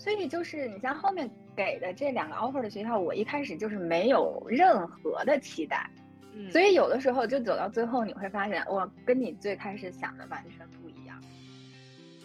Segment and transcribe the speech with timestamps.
[0.00, 5.90] 所以就是你像后面给的这两个 offer 的学校，我一开始就是没有任何的期待，
[6.34, 11.20] 嗯，所以有的时候就走到最后，你会发现，我，跟你最开始想的完全不一样。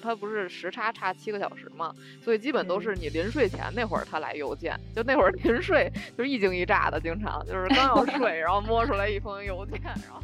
[0.02, 10.22] 他不是时差差七个小时嘛，所以基本都嗯是你临睡前那会儿他来邮件，就那会儿临睡就是一惊一乍的，经常就是刚要睡， 然后摸出来一封邮件，然后。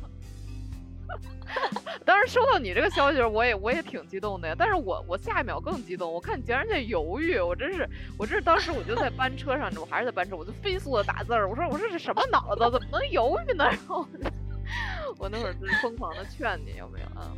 [2.05, 4.55] 当时收到你这个消息时，我也我也挺激动的呀。
[4.57, 7.87] 但是我我下一秒更激动，我看你竟然在犹豫，我真是
[8.17, 13.65] 我这当时我就在班车上，我还是在班车，我就飞速的打字儿，我说我说这什么脑子，怎么能犹豫呢？
[13.65, 14.29] 然后我就
[15.19, 17.31] 我那会儿就是疯狂的劝你，有没有啊？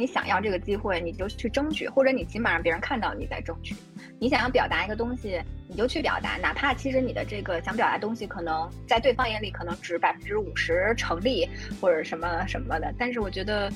[0.00, 3.76] 你想要这个机会，你就去争取，或者你起码让别人看到你在争取。
[4.18, 11.46] 你想要表达一个东西，你就去表达，哪怕其实你的这个想表达东西，可能在对方眼里可能只百分之五十成立，
[11.82, 12.94] 或者什么什么的。
[12.98, 13.70] 但是我觉得，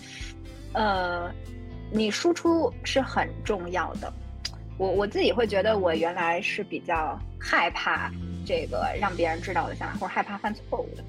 [0.73, 1.31] 呃，
[1.91, 4.11] 你输出是很重要的。
[4.79, 8.11] 我我自己会觉得，我原来是比较害怕
[8.47, 11.05] 这个让别人知道我的想法，或者害怕犯错误的。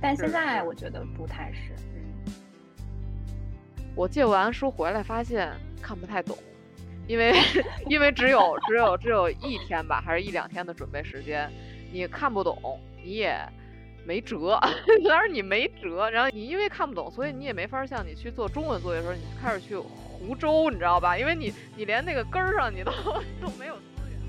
[0.00, 1.74] 但现在我觉得不太是。
[3.96, 6.36] 嗯我借完书回来发现看不太懂，
[7.08, 7.32] 因为
[7.88, 11.50] 因为只有只有只有一天吧，还是一两天的准备时间，
[11.90, 13.38] 你看不懂，你也
[14.04, 14.60] 没辙，
[15.08, 21.16] 当然你没辙，然后你因为看不懂，所以你也没法像你去做中文作业的时候，你开始去胡诌，你知道吧？
[21.16, 22.92] 因为你你连那个根儿上你都
[23.40, 23.80] 都没有资
[24.10, 24.20] 源。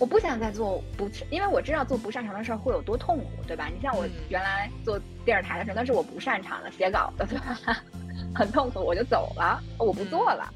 [0.00, 3.68] 我不想再做不，因为我知道做不擅长的事儿会有多痛苦，对吧？
[3.72, 7.56] 你像我嗯原来做电视台的时候，那是我不擅长的，写稿的，对吧？
[8.34, 10.52] 很痛苦，我就走了，我不做了。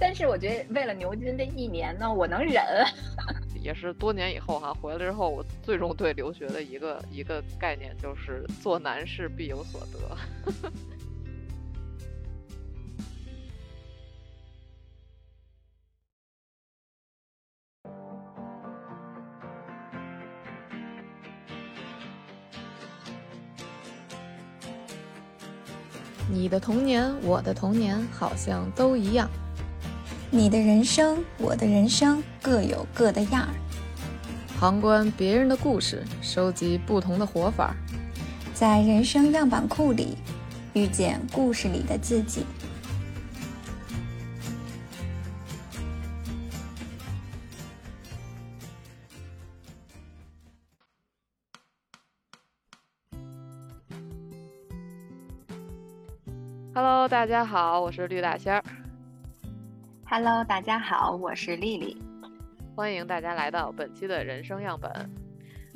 [0.00, 2.62] 但是我觉得为了牛津这一年呢，我能忍。
[3.60, 10.52] 也是多年以后哈，回来之后，我最终对留学的一个一个概念就是做难事必有所得。
[26.30, 29.30] 你的童年，我的童年，好像都一样。
[30.30, 33.54] 你的人生，我的人生，各有各的样儿。
[34.60, 37.74] 旁观别人的故事，收集不同的活法。
[38.52, 40.18] 在人生样板库里，
[40.74, 42.44] 遇见故事里的自己。
[57.18, 58.62] 大家好，我是绿大仙儿
[60.08, 62.00] ，Hello，大家好，我是丽丽。
[62.76, 64.88] 欢迎大家来到本期的人生样本。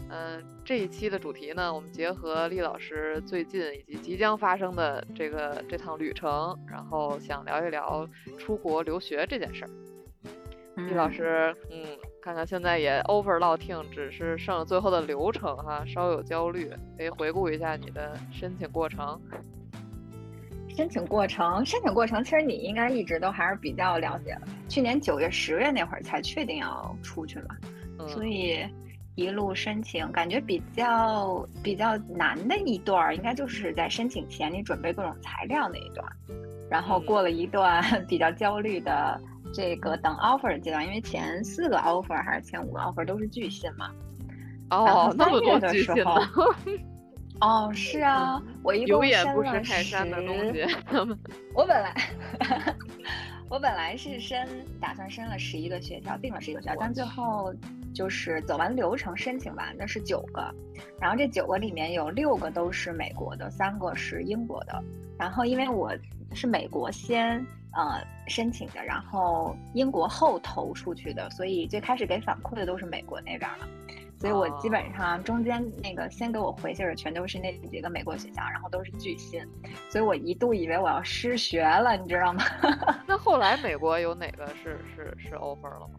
[0.09, 9.71] 嗯、这一期的主题呢，我们结合厉老师最近以及即将发生的这个这趟旅程，然后想聊一聊出国留学这件事儿。
[10.77, 11.85] 厉老师，嗯，
[12.23, 19.21] 看看现在也 over 落听，只是剩了最后的流程哈，稍有焦虑，可以回顾一下你的申请过程。
[20.77, 24.43] 申请过程，申请过程，其实你应该一直都还是比较了解的。
[24.69, 27.57] 去年九月、十月那会儿才确定要出去嘛，
[27.99, 28.67] 嗯，所以
[29.15, 36.17] 一路申请，感觉比较比较难的一段儿，应该就是在申请前你准备各种材料那一段儿，
[36.71, 39.21] 然后嗯过了一段 比较焦虑的
[39.53, 43.91] 这个等 offer 的阶段，因为前四个 offer 还是前五个 offer 都是拒信嘛。
[44.71, 46.45] 哦，那么多的时巨信呢候，
[47.43, 50.77] 哦，是啊，我一共有眼不识申了泰山的东10西，
[51.55, 51.93] 我本来
[53.51, 54.49] 我本来是申
[54.81, 57.53] 打算申了十一个学校，定了十一个学校，但最后
[57.93, 60.55] 就是走完流程申请完的是九个，
[61.01, 64.81] 然后这九个里面有六个都是美国的，三个是英国的。
[65.19, 65.93] 然后因为我
[66.33, 73.69] 是美国先呃申请的，然后英国后投出去的，所以最开始给反馈的都是美国那边了。
[74.23, 79.45] 所以我基本上中间那个先给我回信的全都是那几个美国学校，然后都是拒信，
[79.89, 82.45] 所以我一度以为我要失学了，你知道吗？
[83.05, 85.99] 那后来美国有哪个是是是 offer 了吗？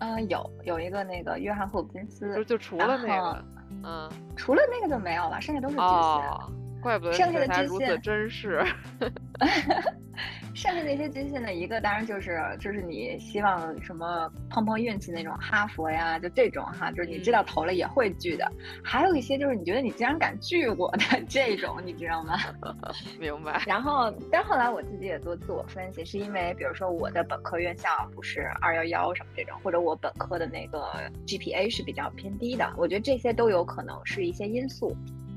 [0.00, 3.44] 嗯，有有一个那个约翰霍普金斯，就除了那个，
[3.84, 5.86] 嗯，除了那个就没有了，剩下都是拒信。
[5.86, 6.52] 哦，
[6.82, 8.66] 怪不得剩下的你才如此珍视。
[10.54, 18.50] 剩下那些军训的一个，当然就是就是你希望什么碰碰运气那种哈佛呀，就这种哈，就是你知道投了也会拒的。
[18.82, 22.38] 还有一些就是你觉得你竟然敢拒我的这种，你知道吗？
[23.18, 23.60] 明白。
[23.66, 30.86] 然后，但后来我自己也做自我分析，是因为比如说我的本科院校不是二幺幺什么这种，或者我本科的那个
[31.26, 34.96] GPA 是比较偏低的，我觉得这些都有可能是一些因素。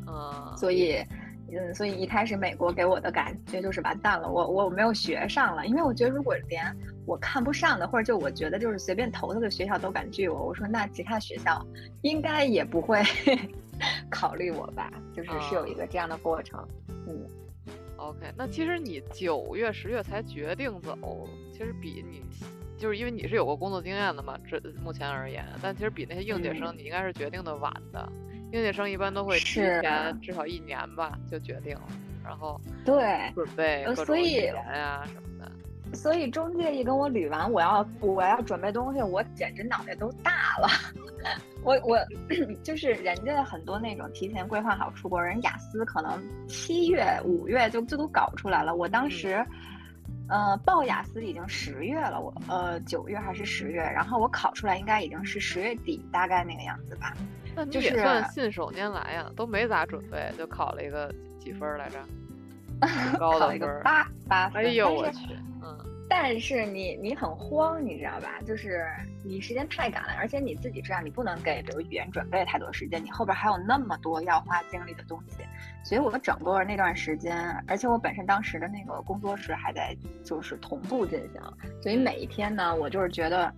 [0.09, 1.03] 嗯，所以，
[1.51, 11.65] 嗯，所以一开始美国给我的感觉就是完蛋了，我我没有学上了，因为我觉得如果连我看不上的，或者就我觉得就是随便投投的学校都敢拒我，我说那其他学校
[12.01, 13.01] 应该也不会
[14.11, 16.67] 考虑我吧，就是是有一个这样的过程。
[17.07, 17.25] 嗯
[17.95, 20.97] ，OK，那其实你九月、十月才决定走，
[21.53, 22.21] 其实比你
[22.77, 28.11] 就是因为你是有过工作经验的嘛，这目前而言，但其实比那些应届生你应该是决定的晚的。
[28.51, 31.87] 应届生一般都会提前至少一年吧就决定了，
[32.23, 35.51] 然后对准备各种语言呀什么的。
[35.93, 40.67] 所以中介一跟我捋完，我要我要准备东西，我简直脑袋都大了。
[41.63, 41.97] 我我
[42.63, 48.75] 就是人家很多那种提前规划好出国人，雅思可能七月五月就就都搞出来了。
[48.75, 49.45] 我当时
[50.29, 57.13] 呃报雅思已经十月了，我呃九月还是十月，然后我考出来应该已经是十月底，大概那个样子吧。
[57.57, 61.97] 那你也算信手拈来呀，都没咋准备就考了一个几分来着？
[63.17, 64.63] 考了一个八八分。
[64.63, 65.33] 哎呦我去！
[65.63, 65.75] 嗯
[66.09, 68.39] 但是你你很慌，你知道吧？
[68.45, 68.85] 就是
[69.25, 75.43] 你时间太赶了，而且你自己知道你不能给比如语言准备太多时间，你后边还有那么多要花精力的东西。
[75.83, 79.93] 所以我整个那段时间，而且我本身当时的那个工作室还在
[80.23, 81.41] 就是同步进行，
[81.83, 83.53] 所以每一天呢，我就是觉得，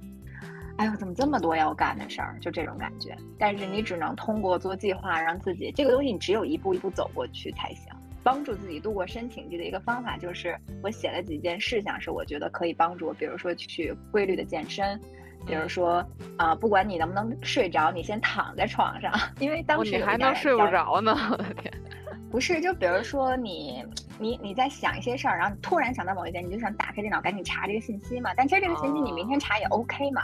[0.79, 2.37] 哎呦，怎么这么多要干的事儿？
[2.39, 3.13] 就这种感觉。
[3.37, 7.93] 但是你只能通过做计划，让自己这个东西你只有一步一步走过去才行。
[8.23, 14.99] 帮助自己度过申请季的一个方法，就是我写了几件事项，是我觉得可以帮助我，比如说去规律的健身，
[15.45, 16.05] 比如说
[16.37, 21.73] 啊，不管你能不能睡着，你先躺在床上， 因为当时你还能睡不着呢，我的天！
[22.31, 23.83] 不是，就比如说你
[24.19, 30.21] 你你在想一些事儿，然后你突然想到某一件，你就想打开电脑赶紧查这个信息嘛，但其实这个信息你明天查也 OK 嘛。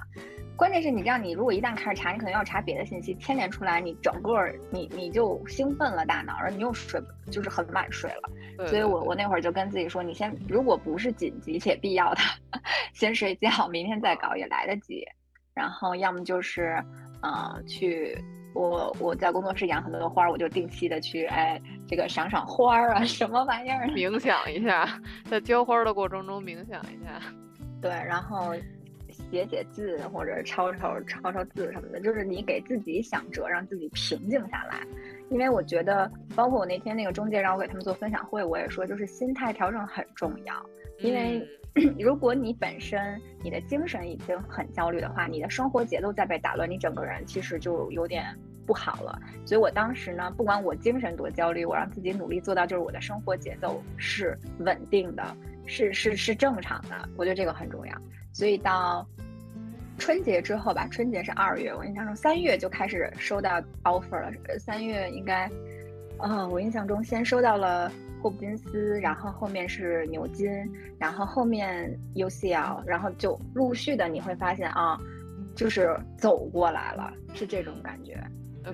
[0.57, 4.39] 关键是你这样，你如果一旦开始查，你可能要查别的信息，牵连出来，你整个
[4.71, 8.67] 你你就兴奋了大脑，然后你又睡，就是很晚睡了。
[8.67, 12.21] 所以我我那会儿就跟自己说，你先，如果不是紧急且必要的，
[12.93, 15.05] 先睡觉，明天再搞也来得及。
[15.53, 16.81] 然后要么就是，
[17.21, 18.17] 呃，去
[18.53, 23.87] 我我在工作室养很多的花，我就定期的去，哎，这个赏赏花啊， 什么玩意儿？
[23.87, 24.87] 冥想一下，
[25.29, 27.19] 在浇花的过程中冥想一下。
[27.81, 28.53] 对，然后。
[29.31, 34.85] 写写字或者抄抄抄抄字什么的，就是你给自己想辙，让自己平静下来。
[35.29, 40.53] 因为我觉得，包括我那天那个中介让我给他们做分享会，我也说，就是心态调整很重要。
[40.99, 41.45] 因为
[41.99, 48.23] 如果你本身你的精神已经很焦虑的话，你的生活节奏在被打乱，你整个人其实就有点
[48.65, 49.19] 不好了。
[49.45, 55.35] 所以我当时呢，不管我精神多焦虑，我让自己努力做到，就是我的生活节奏是稳定的，
[55.65, 57.09] 是是是正常的。
[57.17, 57.93] 我觉得这个很重要。
[58.31, 59.05] 所以到
[59.97, 64.31] 春节之后吧，春节是二月，我印象中三月就开始收到 offer 了。
[64.59, 65.49] 三月应该，
[66.19, 70.49] 呃，我印象中先收到了霍普金斯，然后后面是牛津，
[70.99, 74.99] 然后后面 UCL，然后就陆续的你会发现啊，
[75.55, 78.21] 就是走过来了，是这种感觉。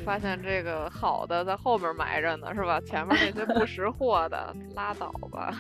[0.06, 2.80] 发现这个好的在后面埋着呢，是吧？
[2.82, 5.54] 前面那些不识货的拉倒吧。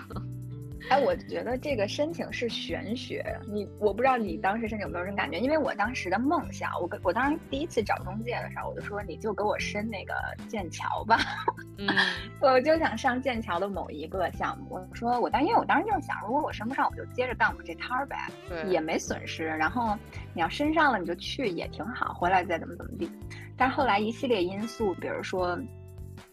[0.91, 3.23] 哎，我觉得这个申请是玄学。
[3.47, 10.13] 你我不知道你当时申请有没有这种感觉，因为我当时的梦想，我跟我当时第一次找中介的时候，我就说你就给我申那个
[10.49, 11.17] 剑桥吧，
[11.79, 11.87] 嗯，
[12.41, 14.65] 我就想上剑桥的某一个项目。
[14.69, 18.17] 我说我当因为我当时就是想，如果我申不上，我就接着干我这摊儿呗，
[18.67, 19.45] 也没损失。
[19.45, 19.97] 然后
[20.33, 23.09] 你要申上了，你就去也挺好，回来再怎么怎么地。
[23.55, 25.57] 但是后来一系列因素，比如说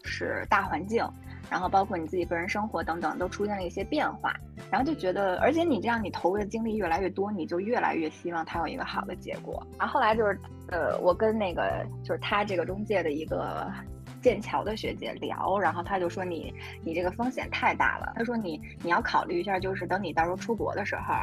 [0.03, 1.07] 是大环境。
[1.49, 4.31] 然后包括你自己个人生活等等，都出现了一些变化，
[4.71, 9.65] 然后就觉得，而且你这样，你投入的精力越来越多，你就越来越希望他有一个好的结果。
[9.77, 13.71] 然后后来就是，呃，我跟那个就是他这个中介的一个
[14.21, 21.13] 剑桥的学姐聊，然后他就说你你这个风险太大了，他说你你要考虑一下，就是等你到时候出国的时候。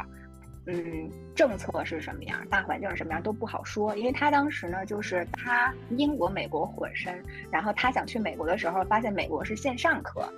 [0.69, 7.23] 嗯，政策是什么样，大环境是什么样都不好说，因为他当时呢，就是他英国、美国混身，
[7.53, 10.29] 然后他想去美国的时候，发现美国是线上课，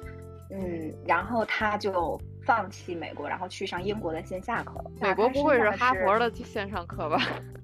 [0.50, 4.82] 嗯，然后他就放弃美国，然后去上英国的线下课。
[5.02, 7.20] 美国不会是哈佛的线上课吧？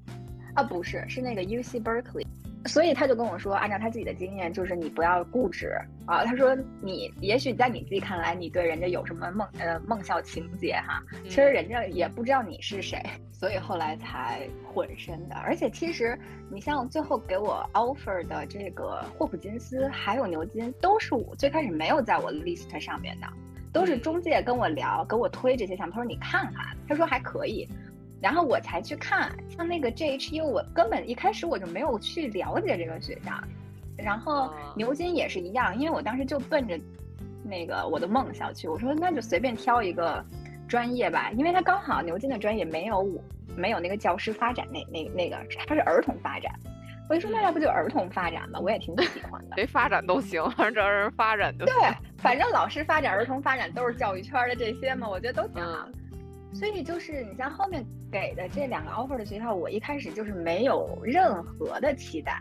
[0.54, 2.26] 啊，不是，是那个 U C Berkeley。
[2.66, 5.72] 所以他就跟我说，按照他自己的经验，就是你不要固执
[6.04, 6.22] 啊。
[6.26, 15.34] 他说你也许在你自己看来，你对人家有什么梦呃梦校情节哈，其实人家也不知道你是谁， 所以后来才混身的。
[15.36, 16.18] 而且其实
[16.50, 23.26] 你像最后给我 offer 的这个霍普金斯还有牛津，都是我最开始没有在我的 list 上面的，
[23.74, 25.92] 都是中介跟我聊，给我推这些项目。
[25.92, 27.68] 他说你看看，他说还可以。
[28.22, 33.32] 然后我才去看，像那个 JHU，我根本一开始我就没有去了解这个学校。
[33.96, 36.78] 然后牛津也是一样，因为我当时就奔着
[37.42, 40.24] 那个我的梦想去，我说那就随便挑一个
[40.68, 43.20] 专业吧，因为他刚好牛津的专业没有我
[43.56, 46.52] 没有那个教师发展那那那个，他是儿童发展。
[47.08, 49.56] 我一说那要不就儿童发展吧，我也挺喜欢的。
[49.56, 51.75] 谁发展都行， 反正发展就对，
[52.18, 55.87] 反正老师发展、儿童发展都是教育圈的这些嘛，我觉得都挺好。
[56.54, 62.40] 所以就是你像后面给的这两个 offer 的学校，我一开始就是没有任何的期待。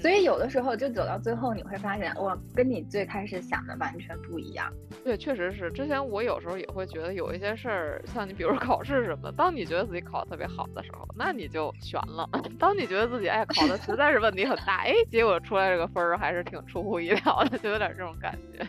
[0.00, 4.72] 所以有的时候就走到最后，你会发现，我，跟你最开始想的完全不一样。
[5.04, 5.70] 对，确实是。
[5.72, 18.66] 之前我有时候也会觉得有一些事儿，像你比如考试什么的，当你觉得自己考得特别好的时候，那你就悬了；当你觉得自己哎考的实在是问题很大，哎，结果出来这个分儿还是挺出乎意料的，就有点这种感觉。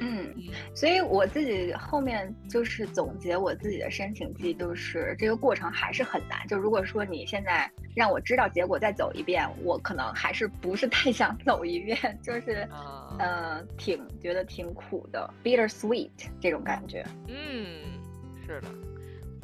[0.00, 0.34] 嗯，
[0.74, 6.46] 所以我自己后面就是总结我自己的申请季，就是这个过程还是很难。
[6.48, 12.68] 就如果说你现在让我知道结果再走一遍，我可能还是不是太想走一遍，就是
[13.18, 16.10] 呃，挺觉得挺苦的，bitter sweet
[16.40, 17.04] 这种感觉。
[17.28, 17.80] 嗯，
[18.46, 18.68] 是的，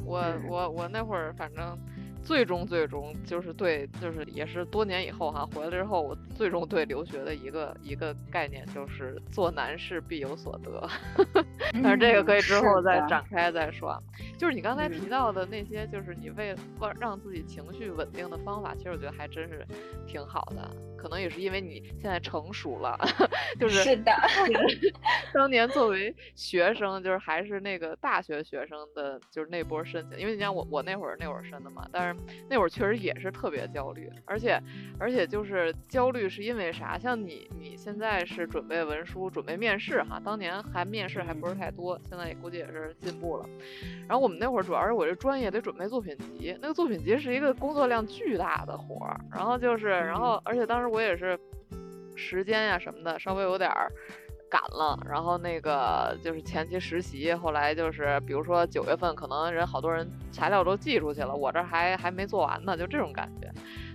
[0.05, 1.77] 我我我那会儿反正。
[2.23, 10.87] 最终，最终就是对，就是也是多年以后哈，回来之后，我最终对留学的一个一个概念就是做难事必有所得。
[11.83, 14.01] 但是这个可以之后再展开再说。
[14.37, 16.59] 就是你刚才提到的那些，就是你为了
[16.99, 19.65] 让自己情绪稳定的方法，其实我觉得还真是
[20.05, 20.71] 挺好的。
[21.01, 22.95] 可能也是因为你现在成熟了，
[23.59, 24.11] 就是是的。
[25.33, 34.61] 当年作为学生，就是还是那个大学学生的，就是那波申请，因为你像我，我那会儿那会儿申的嘛，但是那会儿确实也是特别焦虑，而且
[34.99, 36.99] 而且就是焦虑是因为啥？
[36.99, 43.49] 像你你现在是准备文书，准备面试哈，当年还面试还不是太多，现在也估计也是进步了。
[44.07, 50.90] 然后我们那会儿主要是我这专业得准备作品集，那个作品集是一个工作量巨大的活儿，然后就是然后而且当时。
[50.91, 51.39] 我也是
[52.15, 53.71] 时间呀什么的稍微有点
[54.49, 63.49] 赶了，然后那个就是前期实习，后来就是比如说九月份可能人好多人材料都寄出去了，我这还还没做完呢，就这种感觉。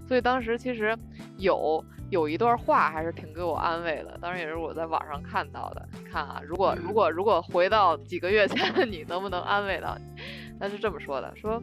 [0.09, 0.97] 所以当时其实
[1.37, 5.87] 有有一段话还是挺给我安慰的，当然也是我在网上看到的。
[5.93, 10.23] 你看啊，如果如果如果回到几个月前的 你，能不能安慰到你？
[10.59, 11.63] 他是这么说的：说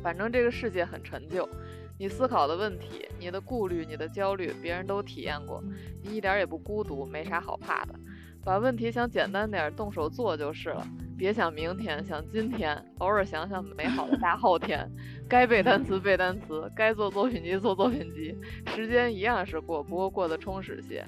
[0.00, 1.48] 反正这个世界很陈旧。
[1.98, 5.62] 你思考的问题，你的顾虑，你的焦虑，别人都体验过，
[6.02, 7.94] 你一点也不孤独，没啥好怕的。
[8.44, 10.86] 把问题想简单点，动手做就是了。
[11.18, 14.88] 别想明天，想今天，偶尔想想美好的大后天。
[15.26, 18.36] 该背单词背单词，该做作品集做作品集。
[18.66, 21.04] 时间一样是过，不过过得充实些。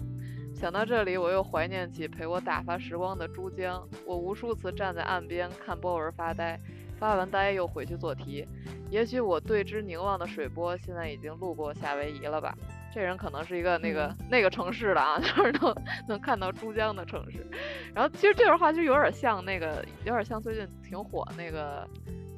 [0.54, 3.86] 想到这里，我又怀念起陪我打发时光的珠江。
[4.04, 6.58] 我无数次站在岸边看波纹发呆。
[6.98, 8.46] 发完呆又回去做题，
[8.90, 12.56] 也许我对之凝望的水波现在已经路过夏威夷了吧？
[12.92, 15.74] 这人可能是一个那个那个城市的啊， 就是能
[16.08, 17.46] 能看到珠江的城市。
[17.94, 21.86] 然后其实这段话就有点像那个，有点像最近挺火那个，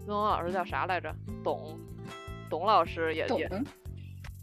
[0.04, 1.14] 孙文老师叫啥来着？
[1.42, 1.78] 董
[2.50, 3.48] 董老师也也。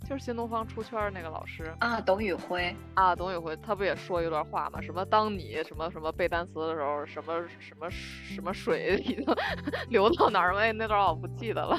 [0.07, 4.79] 就是新东方出圈那个老师啊，董宇辉啊，董宇辉，他不也说一段话吗？
[4.81, 9.25] 什么当你什么什么背单词的时候，什么什么什么水已经
[9.89, 10.61] 流到哪儿了？
[10.61, 11.77] 哎，那段我不记得了。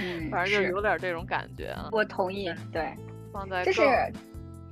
[0.00, 1.88] 嗯， 反正就有点这种感觉啊。
[1.92, 2.92] 我同意，对，
[3.32, 3.82] 放在就是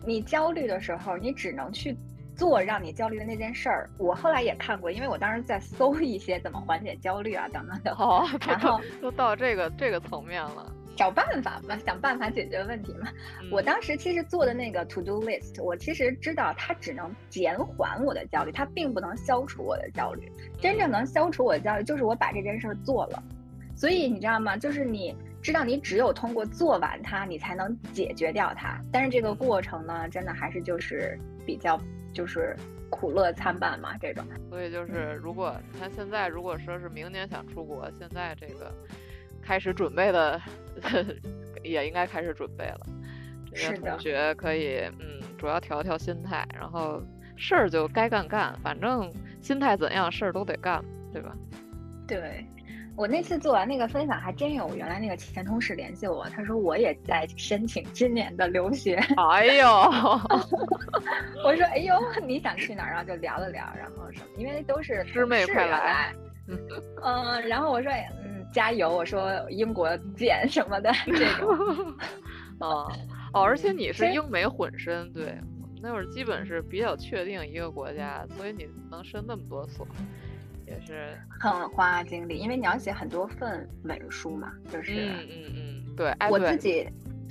[0.04, 1.96] 你焦虑的时候，你只能去
[2.34, 3.88] 做让你焦虑的那件事儿。
[3.98, 7.92] 我后来也看过，因为我当时在搜一些怎么缓解焦虑啊等等的。
[7.92, 10.74] 哦，然后都到这个这个层面了。
[11.00, 13.08] 找办法嘛，想办法解决问题嘛。
[13.50, 20.30] 我当时其实做的那个 to do list，我其实知道它只能减缓我的焦虑，它并不能消除我的焦虑。
[20.58, 23.22] 真正能消除我的焦虑，就是我把这件事儿做了。
[23.74, 24.58] 所以你知道吗？
[24.58, 28.78] 就是你知道，你只有通过做完它，你才能解决掉它。
[28.92, 31.80] 但是这个过程呢，真的还是就是比较
[32.12, 32.54] 就是
[32.90, 34.22] 苦乐参半嘛，这种。
[34.50, 38.70] 所以就是，如果他现在如果说是明年想出国，现在这个。
[39.42, 40.38] 开始准备的，
[41.62, 42.80] 也应该开始准备了。
[43.54, 47.02] 是的，同学可以，嗯，主要调调心态，然后
[47.36, 51.34] 事儿就该干干，反正心态怎样，事儿都得干，对吧？
[52.06, 52.46] 对，
[52.96, 58.94] 我那次做完那个分享，还真有原来那个前同事联系我，他说我也在申请今年的留学。
[59.18, 59.68] 哎呦，
[61.44, 62.90] 我说哎呦，你想去哪儿？
[62.90, 66.14] 然后就聊了聊，然后什么，因为都是师妹快来。
[67.02, 67.90] 嗯，然后我说
[68.24, 68.30] 嗯。
[68.52, 68.92] 加油！
[68.92, 71.48] 我说英国见什么的这种，
[72.58, 72.90] 哦
[73.32, 79.86] 哦，而且你是英美混身，对，我们那会儿基本是比较确定一个国家，所以你能申那么多所，
[80.66, 85.52] 也是很花精力，因为你要写很多份文书嘛，就是嗯嗯
[85.86, 86.88] 嗯，对，我自己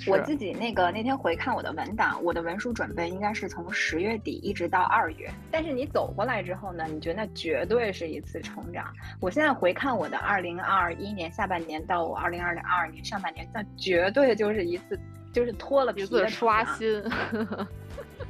[0.08, 5.30] 我自己那个那天回看我的文档，我的文书准备应该是从十月底一直到二月。
[5.52, 8.94] 但是你走过来之后呢，你觉得那绝对是一次成长。
[9.20, 15.00] 我现在回看我的二零二一年下半年到我二零二零二二年上半年，那绝对就是一次
[15.34, 17.04] 就是脱了皮的刷新，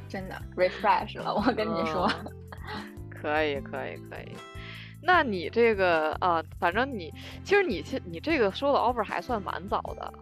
[0.08, 1.34] 真的 refresh 了。
[1.34, 2.10] 我跟你说，
[3.10, 4.36] 可以可以可以。
[5.02, 7.12] 那你这个啊，反正你
[7.44, 10.12] 其实你你这个收的 offer 还算蛮早的。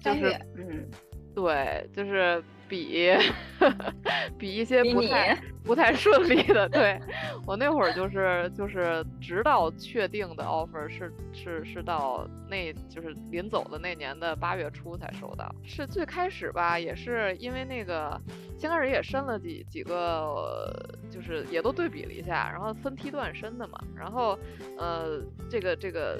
[0.00, 0.88] 就是嗯，
[1.34, 3.10] 对，就是比
[4.38, 6.98] 比一些不太 不太顺利的，对。
[7.46, 18.20] 我那会儿就是就是直到确定的 offer 是是是到那就是临走的那年的八月初才收到，是最开始吧，也是因为那个
[18.58, 20.70] 先开始也申了几几个，
[21.10, 24.38] 就是也都对比了一下，然后分梯段申的嘛，然后
[24.76, 26.18] 呃这个这个。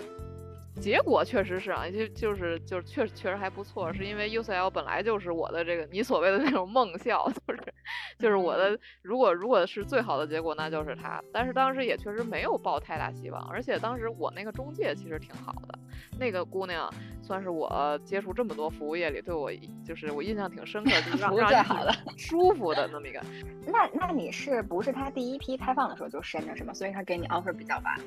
[0.78, 7.61] 结果确实是啊，就就是就是确实确实还不错，是因为 UCL 本来就是我的这个你所谓的那种梦校， 就是
[8.18, 11.23] 就是我的如果如果是最好的结果，那就是它。
[11.32, 15.78] 但是当时也确实没有抱太大希望，而且当时我那个中介其实挺好的，
[16.18, 16.92] 那个姑娘
[17.23, 19.50] 算是我接触这么多服务业里对我
[19.85, 23.20] 就是我印象挺深刻，就是让让好的舒服的那么一个。
[23.66, 26.73] 那那你是不是他第一批开放的时候就申的是吗？
[26.73, 27.99] 所以他给你 offer 比较晚。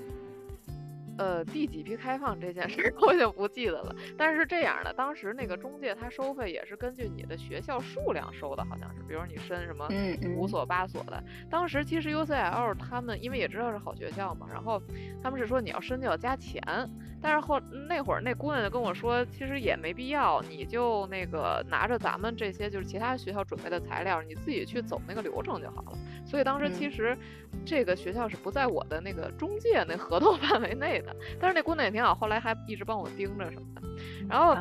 [1.21, 3.95] 呃，第几批开放这件事 我就不记得了。
[4.17, 9.87] 但是这样的，当时那个中介他收费也是根据你的学校数量收的，好像是，比如你申什么
[10.35, 11.23] 五所八所的。
[11.47, 14.81] 当时其实 UCL 他们因为也知道是好学校嘛，然后
[15.21, 16.59] 他们是说你要申就要加钱。
[17.23, 25.97] 但是后那会儿那姑娘就跟我说，其实也没必要，你就那个拿着咱们这些就是其他学校准备的材料，你自己去走那个流程就好了。
[26.25, 27.15] 所以当时其实
[27.63, 31.10] 这个学校是不在我的那个中介那合同 范围内的。
[31.39, 33.81] 但是那姑娘也挺好，后来还一直帮我盯着什么的。
[34.29, 34.55] 然后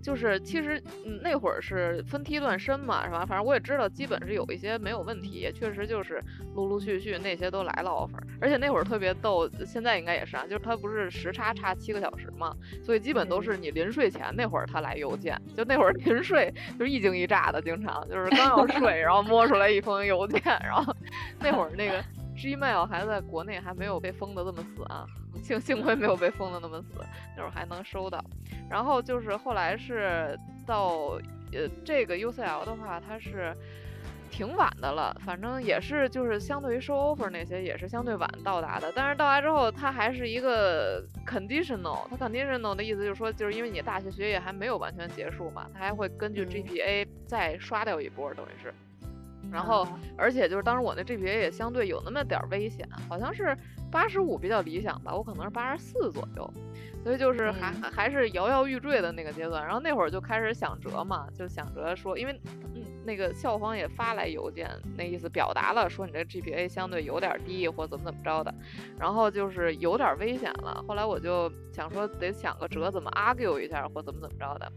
[0.00, 0.82] 就是其实
[1.22, 3.26] 那会儿是分梯段申嘛，是吧？
[3.26, 6.22] 反正我也知道，基本是有一些没有问题，也确实就是
[6.54, 8.22] 陆陆续续那些都来了 offer。
[8.40, 20.94] 而且那会儿特别逗，现在应该也是啊，就是他不是时差差七个小时嘛，所以基本都是你临睡前那会儿他来邮件，就那会儿临睡就一惊一乍的，经常就是刚要睡，然后摸出来一封邮件，然后
[21.40, 22.02] 那会儿那个。
[22.38, 25.04] Gmail 还在国内还没有被封的这么死啊，
[25.42, 27.04] 幸幸亏没有被封的那么死，
[27.36, 28.22] 那会儿还能收到。
[28.70, 31.18] 然后就是后来是到
[31.52, 33.56] 呃这个 UCL 的话，它是
[34.30, 38.92] 挺晚的了，反正也是就是相对于收 offer 那些也是相对晚到达的。
[38.94, 48.72] 但是到达之后，它还是一个 conditional，它 conditional 的意思就是说，就是因为你大学学业还没有完全结束嘛，它还会根据 GPA 再刷掉一波，等于是。
[49.50, 53.56] 然后，而且就是当时我那 GPA 也相对有那么点儿危险，好像是
[53.90, 56.52] 八十五比较理想吧，我可能是八十四左右，
[57.02, 59.64] 所以就是还还是摇摇欲坠的那个阶段。
[59.64, 62.38] 然后那会儿就开始想辙嘛，就想着说，因为
[62.74, 68.54] 嗯那个校方也发来邮件，那意思表达了说你这 GPA 相对有点低或怎么怎么着的，
[68.98, 70.84] 然后就是有点危险了。
[70.86, 74.70] 后来我就想说得想个辙，怎么 argue 一下或怎么怎么着的。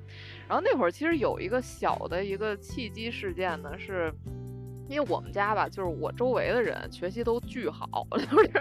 [0.47, 4.13] 然后那会儿其实有一个小的一个契机事件呢是。
[4.91, 8.51] 因为我们家吧，就是我周围的人学习都巨好， 就是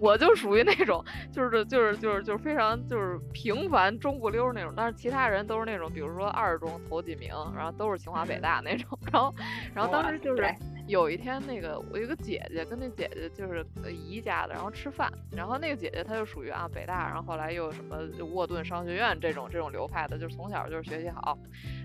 [0.00, 9.34] 我就属于那种，就是就是就是就是非常就是平凡中不溜那种，但是其他人都是那种，比如说二中头几名，然后都是清华北大那种，然后
[9.72, 10.42] 然后当时就是。
[10.86, 17.98] 有一天，那个我有个姐姐，跟那姐姐就是姨家的，然后吃饭，然后那个姐姐她就属于啊北大，然后后来又什么
[18.32, 21.36] 沃顿商学院这种这种流派的，就是从小就是学习好，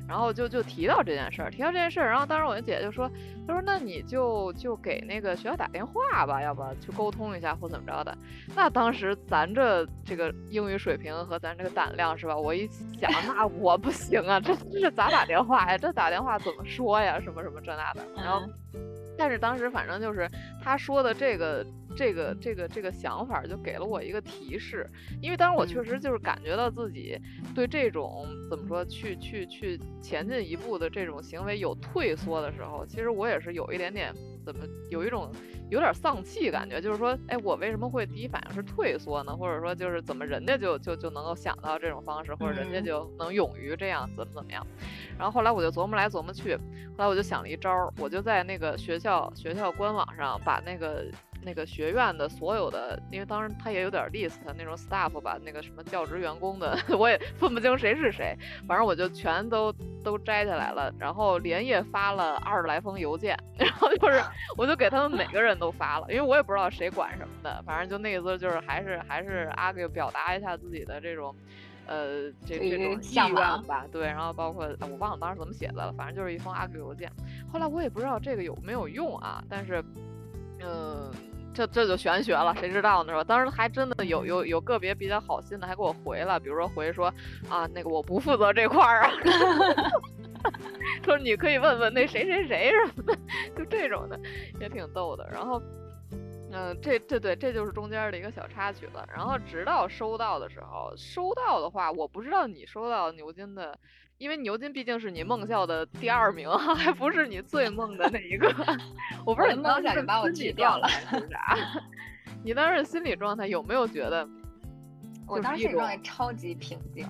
[0.08, 3.10] 然后就就提到这件事儿，提到这件事儿，然后当时我那姐姐就说，
[3.48, 8.16] 她说那你就就给那个学校打电话吧，要不去沟通一下或怎么着的。
[8.56, 12.38] 那当时咱这这个英语水平和咱这个胆量是吧？
[12.38, 12.68] 我一
[13.00, 15.78] 想，那我不行啊，这这是咋打电话呀？
[15.78, 17.20] 这打电话怎么说呀？
[17.20, 18.48] 什么什么这那的，然后。
[19.22, 20.28] 但是当时反正就是
[20.64, 21.64] 他说的这个
[21.96, 24.90] 这个这个这个想法，就给了我一个提示，
[25.22, 27.20] 因为当时我确实就是感觉到自己
[27.54, 34.14] 对这种怎么说去去去前进一步的这种行为有退缩的时候，其实我也是有一点点
[34.46, 35.32] 怎么有一种。
[35.70, 39.34] 有点丧气感觉，就是说，哎，我为什么会第一反应是退缩呢？
[39.34, 44.68] 或者说，就是怎么人家就就就能够想到这种方式，或者人家就能勇于这样怎么怎么样？
[45.18, 51.06] 然后后来我就琢磨来琢磨去，后来我就想了一招，我就在那个学校学校官网上把那个。
[51.44, 59.74] 那个学院的所有的，因为当时他也有点 list 那种 staff 吧，那个什么教职员工的， 我也分不清谁是谁，反正我就全都
[60.04, 64.22] 都摘下来了，然后连夜发了二十来封邮件， 然后就是
[64.58, 71.36] 我就给他们每个人都发了，因为我也不知道谁管什么的，反正就那意思就是还是还是阿给表达一下自己的这种。
[71.88, 73.34] 呃这这种意愿
[73.68, 77.12] 吧，对，然后包括呃我忘了当时怎么写的了，反正就是一封阿 Q 邮件。
[77.52, 79.84] 后来我也不知道这个有没有用啊，但是，
[80.64, 81.12] 嗯。
[81.54, 83.12] 这这就玄学了，谁知道呢？
[83.12, 83.24] 是吧？
[83.24, 87.14] 当时还真的有有有个别比较好心的，还给我回了，比如说回说
[87.50, 89.12] 啊，那个我不负责这块儿啊，
[91.04, 93.16] 说你可以问问那谁谁谁什么的，
[93.56, 94.20] 就这种的
[94.60, 95.30] 也挺逗的。
[95.32, 95.62] 然后，
[96.52, 99.06] 嗯，这这对这就是中间的一个小插曲了。
[99.14, 103.78] 然后直到收到的时候，收到的话，我不知道你收到牛津的。
[104.22, 108.48] 因为牛津毕竟是你梦校的第二名， 还不是你最梦的那一个。
[109.26, 111.58] 我不知道你当时把我拒掉了是啥？
[112.46, 114.28] 你当时心理状态有没有觉得？
[115.28, 117.04] 我当时状态超级平静。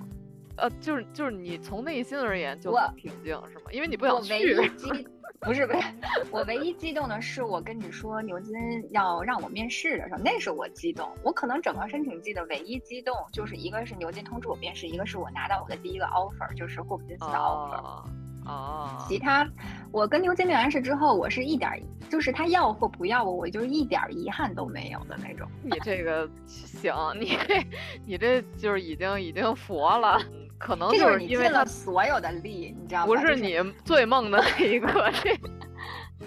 [0.56, 3.64] 呃，就是就是你从内心而言就很平静是吗？
[3.70, 4.54] 因为你不想去。
[5.40, 5.80] 不是不是，
[6.30, 8.54] 我唯一激动的是我跟你说牛津
[8.90, 11.10] 要让我面试的时候，那是我激动。
[11.24, 18.04] 我可能整个申请季的唯一激动，就是一个是牛津通知我面试，一个是我拿到我的第一个 offer，就是霍普金斯的 offer。
[18.46, 19.04] 哦。
[19.08, 19.48] 其他，
[19.92, 21.70] 我跟牛津面完试之后，我是一点，
[22.08, 25.48] 就是他要或不要我，我就一点遗憾都没有的那种。
[25.62, 27.66] 你这个行，你这
[28.06, 30.20] 你这就是已经已经佛了。
[30.62, 33.06] 可能就是因为他所有的力，你知道吗？
[33.06, 35.12] 不是你最梦的那一个。
[35.22, 35.36] 这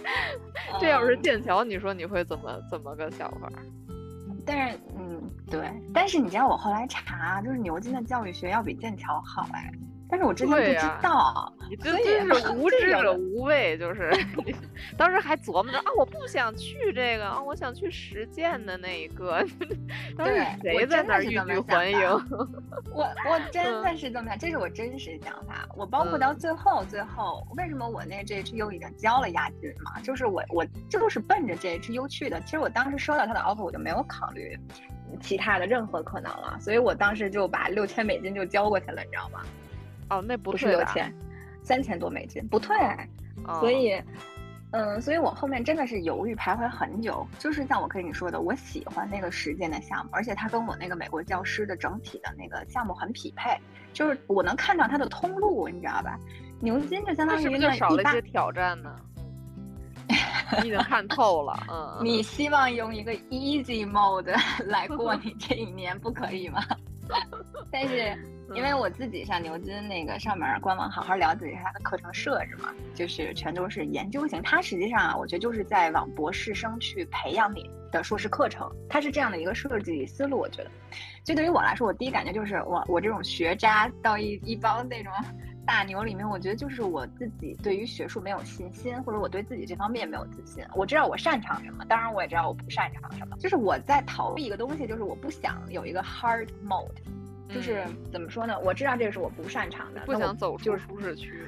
[0.82, 3.50] 这要是剑桥，你说你会怎么怎么个想法？
[4.46, 5.72] 但是，嗯，对。
[5.94, 9.72] 但是你知道我后来查，就是牛津的教育学要比剑桥好哎。
[10.08, 14.12] 但是我之前不知道，你真真是无知者无畏，就是
[14.98, 19.44] 当时还琢磨着啊，我不想去这个啊，我想去实践的那一个。
[20.16, 22.00] 当时谁在那儿欲拒还迎？
[22.94, 25.68] 我 我真的是这么想，这是我真实想法。
[25.76, 30.00] 我包括到最后最后，为什么我那 JHU 已经交了押金嘛？
[30.02, 32.40] 就是我我就是奔着 JHU 去的。
[32.42, 34.58] 其实我当时收到他的 offer，我就没有考虑
[35.20, 39.42] 其他的任何可能了，所以我当时就把六千美金就交过去了，你知道吗？
[40.10, 41.14] 哦，那不是六千，
[41.64, 42.76] 三千多美金不退，
[43.60, 44.00] 所以，
[44.72, 47.26] 嗯，所以我后面真的是犹豫徘徊很久。
[47.40, 53.58] 就是像我跟你说的，我喜欢那个实践的项目，而且它跟我那个美国教师的整体的那个项目很匹配，
[53.94, 56.20] 就是我能看到它的通路，你知道吧？
[56.60, 58.96] 牛津就相当于就少了一些挑战呢。
[60.62, 62.06] 你已经看透了，嗯。
[62.06, 64.32] 你希望用一个 easy mode
[64.68, 66.62] 来过你这一年，不可以吗？
[67.72, 68.16] 但是。
[68.54, 74.42] 因为我自己上牛津那个上面官网好好了解一下它的课程设置嘛，就是全都是研究型。
[74.44, 80.38] 它实际上啊，我觉得就是在往博士生去培养你的硕士课程，它是这样的一个设计思路。
[80.38, 80.70] 我觉得，
[81.24, 85.12] 就对于我来说，我第一感觉就是我我这种学渣到一一帮那种
[85.66, 90.64] 大牛里面，我觉得就是我自己对于学术没有信心，或者我对自己这方面没有自信。
[90.76, 93.36] 我知道我擅长什么，当然我也知道我不擅长什么。
[93.38, 96.92] 就是我在逃避一个东西，就是我不想有一个 hard mode。
[97.50, 98.58] 就是怎么说呢？
[98.60, 101.48] 我知道这个是我不擅长的，不想走出舒适区。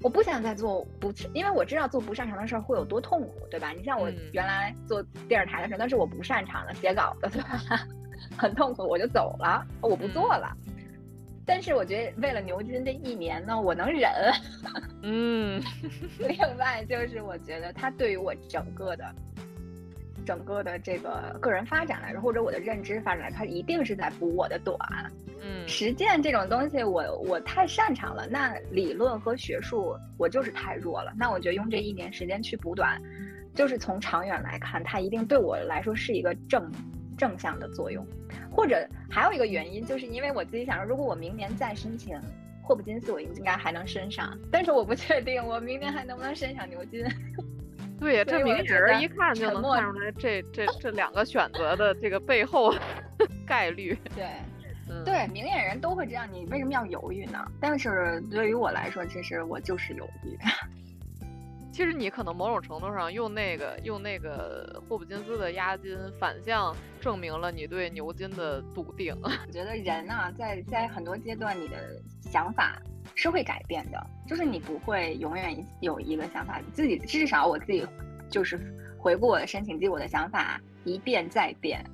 [0.00, 3.70] 我不想再做不，因为我知道做不擅长的事儿会有多痛苦，对吧？
[3.72, 7.60] 你像我原来做电视台的时候，那是我不擅长的，写稿子，对吧？
[8.38, 10.56] 很痛苦，我就走了，我不做了。
[11.44, 14.10] 但是我觉得为了牛津这一年呢，我能忍。
[15.02, 15.62] 嗯。
[16.20, 19.04] 另外就是我觉得他对于我整个的。
[20.28, 24.78] 整个的这个个人发展来说，或者我的认知发展来说，它一定是在补我的短。
[25.40, 28.28] 嗯，实践这种东西，我我太擅长了。
[28.28, 31.14] 那理论和学术，我就是太弱了。
[31.16, 33.00] 那我觉得用这一年时间去补短，
[33.54, 36.70] 就是从长远来看，它一定对我来说是一个正
[37.16, 38.06] 正向的作用。
[38.50, 42.20] 或者还有一个原因，就是因为我自己想说，如果我明年再申请
[42.62, 44.38] 霍普金斯，我应该还能升上。
[44.52, 47.02] 但是我不确定我明年还能不能升上牛津。
[48.00, 52.74] 对呀，这明眼人一看就能看出来，这这这两个选择的这个背后
[53.46, 53.98] 概率。
[54.14, 54.28] 对，
[55.04, 57.44] 对，明眼人都会这样，你为什么要犹豫呢？
[57.60, 60.38] 但是对于我来说，其实我就是犹豫。
[61.70, 69.16] 其实你可能某种程度上用那个用那个霍普金斯的押金，反向证明了你对牛津的笃定。
[69.22, 71.76] 我觉得人呢，在在很多阶段，你的
[72.20, 72.80] 想法。
[73.20, 77.84] 是会改变的，就是你不会永远有一个想法，自己至少我自己
[78.30, 78.56] 就是
[78.96, 81.84] 回顾我的申请季，我的想法一变再变，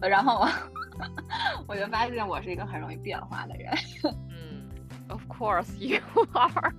[0.00, 0.44] 然后
[1.68, 3.72] 我就发现我是一个很容易变化的人。
[4.28, 4.68] 嗯
[5.06, 6.00] ，Of course you
[6.34, 6.74] are。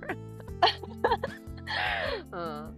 [2.34, 2.76] 嗯。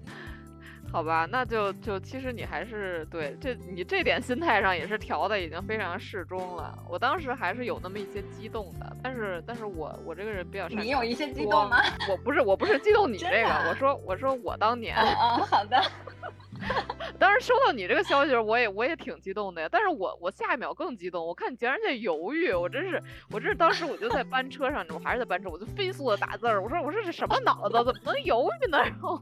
[0.95, 6.73] 好吧，那就就其实你还是对这你这点心态上也是调的已经非常适中了。
[6.89, 11.83] 我当时还是有那么一些激动的，但是但是我我这个人比较你有一些激动吗？
[12.09, 15.83] 我不是我不是激动你这个，我说我说我当年啊好的，
[17.19, 19.69] 当时收到你这个消息，我也我也挺激动的呀。
[19.71, 23.01] 但是我我下一秒更激动，我看你竟然在犹豫，我真是
[23.31, 28.77] 我这当时我就在班车上，我还是在班车，我就飞速的打字儿，我说我说这什么脑子，怎么能犹豫呢？
[28.83, 29.21] 然后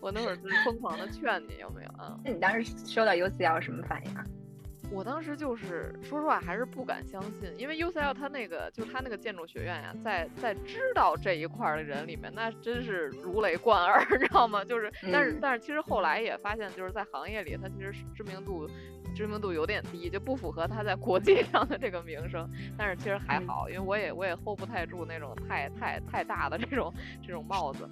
[0.00, 2.18] 我那会儿是疯狂的劝你，有没有啊？
[2.24, 4.24] 那你当时收到 UCL 什么反应啊？
[4.94, 14.64] 我当时就是说实话，还是不敢相信，因为 UCL 它那个就是它那个建筑学院呀，在在知道这一块的人里面，那真是如雷贯耳， 你知道吗？
[14.64, 18.68] 就是，但是但是其实后来也发现，就是在行业里，它其实知名度
[19.14, 22.48] 知名度有点低，就不符合他在国际 上的这个名声。
[22.76, 26.92] 但是其实还好，因为我也我也 hold 不太住那种太太太大的这种
[27.26, 27.88] 这种帽子。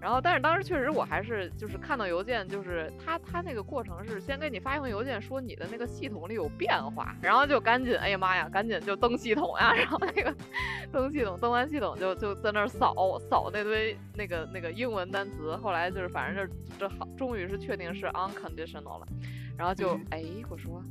[0.00, 10.34] 然后，但是当时确实我还是就是看到邮件，就是他他那个过程是先给你发一封邮件说你的那个系统里有变化，然后就赶紧哎呀妈呀，赶紧就登系统呀， 然后那个
[10.92, 19.06] 登系统，登完系统就就在那儿扫扫那堆那个那个英文单词，后来就是反正就这好，终于是确定是 unconditional 了，
[19.56, 20.82] 然后就哎我说。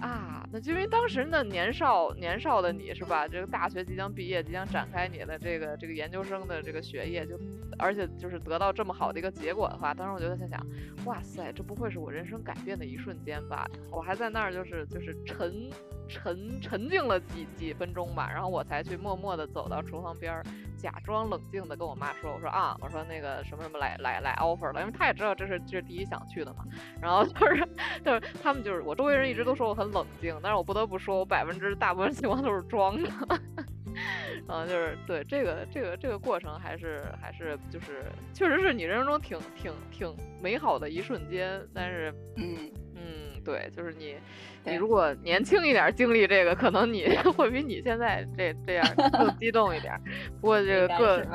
[0.00, 3.28] 啊，那就因为当时那，年少年少的你是吧？
[3.28, 7.38] 这个大学即将毕业，即将展开你的这个这个研究生的这个学业，就
[7.78, 10.66] 而且就是得到这么好的一个结果的话，当时我就在想，
[11.04, 13.68] 哇塞，这不会是我人生改变的一瞬间吧？
[13.90, 15.68] 我还在那儿就是就是沉
[16.12, 20.44] 沉沉静了几几分钟吧，然后我才去默默的走到厨房边儿。
[20.76, 26.64] 假装冷静的跟我妈说：“我说啊，我说那个什么什么来来来 offer 了，因为她也知道这是这是第一想去的嘛。
[27.00, 27.68] 然后就是
[28.04, 33.08] 就是他们就是我周围人一直都说我很冷静，但是我不得不说，我百分之大部分情况都是装的。
[34.48, 43.02] 嗯，就是对这个这个这个过程还是还是就是确实是你人生中挺挺挺美好的一瞬间，但是嗯嗯，
[43.44, 44.16] 对，就是你。”
[44.64, 50.00] 你如果年轻一点经历这个，可能你 会比你现在这这样更激动一点。
[50.40, 51.26] 不过这个各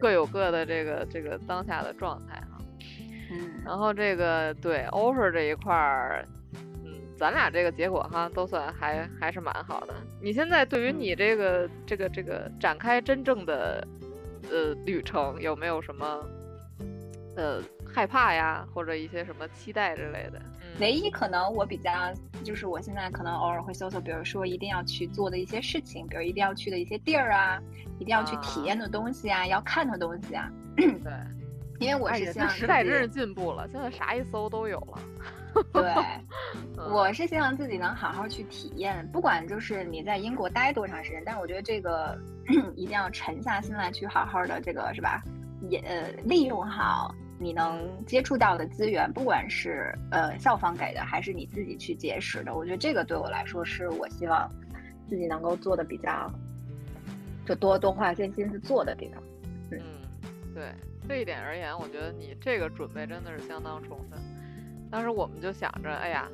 [0.00, 2.58] 各有各的这个这个当下的状态哈。
[3.30, 3.62] 嗯。
[3.64, 6.26] 然后这个对 offer 这一块儿，
[6.84, 9.94] 嗯，咱俩这个结果哈都算还还是蛮好的。
[10.20, 13.86] 你现在对于你这个这个这个展开真正的
[14.50, 16.26] 呃旅程，有没有什么
[17.36, 20.42] 呃害怕呀，或者一些什么期待之类的？
[20.80, 21.90] 唯一可能我比较
[22.42, 27.60] 就是我现在可能偶尔会搜搜，比如说一定要去做的一些事情，比如一定要去的一些地儿啊，
[27.98, 30.50] 一定要去体验的东西啊，要看的东西啊。
[30.76, 30.86] 对，
[31.78, 34.98] 因为我是希望时代真是进步了，现在啥一搜都有了。
[35.70, 35.94] 对，
[36.90, 42.18] 我是希望自己能好好去体验，不管就是你在英国待多长时间，但是我觉得这个
[42.74, 45.22] 一定要沉下心来去好好的这个是吧？
[45.68, 47.14] 也呃利用好。
[47.42, 54.50] 你能接触到的资源，不管是呃校方给的，还是你自己去结识的，我觉得这个对我来说是我希望
[55.08, 56.32] 自己能够做的比较，
[57.44, 59.22] 就多多花些心思做的地方。
[59.72, 59.80] 嗯，
[60.54, 60.72] 对
[61.08, 64.18] 这一点而言，我觉得你这个准备真的是相当充分。
[64.90, 66.28] 当时我们就想着，哎呀。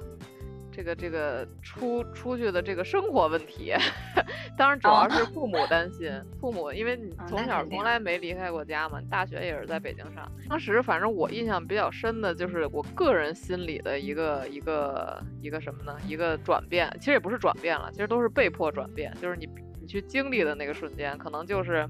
[0.79, 3.75] 这个这个出出去的这个生活问题，
[4.57, 6.09] 当然主要是父母担心。
[6.41, 10.31] 父母因为你从小从来没离开过家嘛，大学也是在北京上。
[10.49, 15.97] 当时反正我印象比较深的就是我个人心里的一个一个一个什么呢？
[16.07, 19.13] 一个转变，其实也不是转变了，其实都是被迫转变。
[19.21, 19.49] 就是你
[19.81, 21.89] 你去经历的那个瞬间，可能就是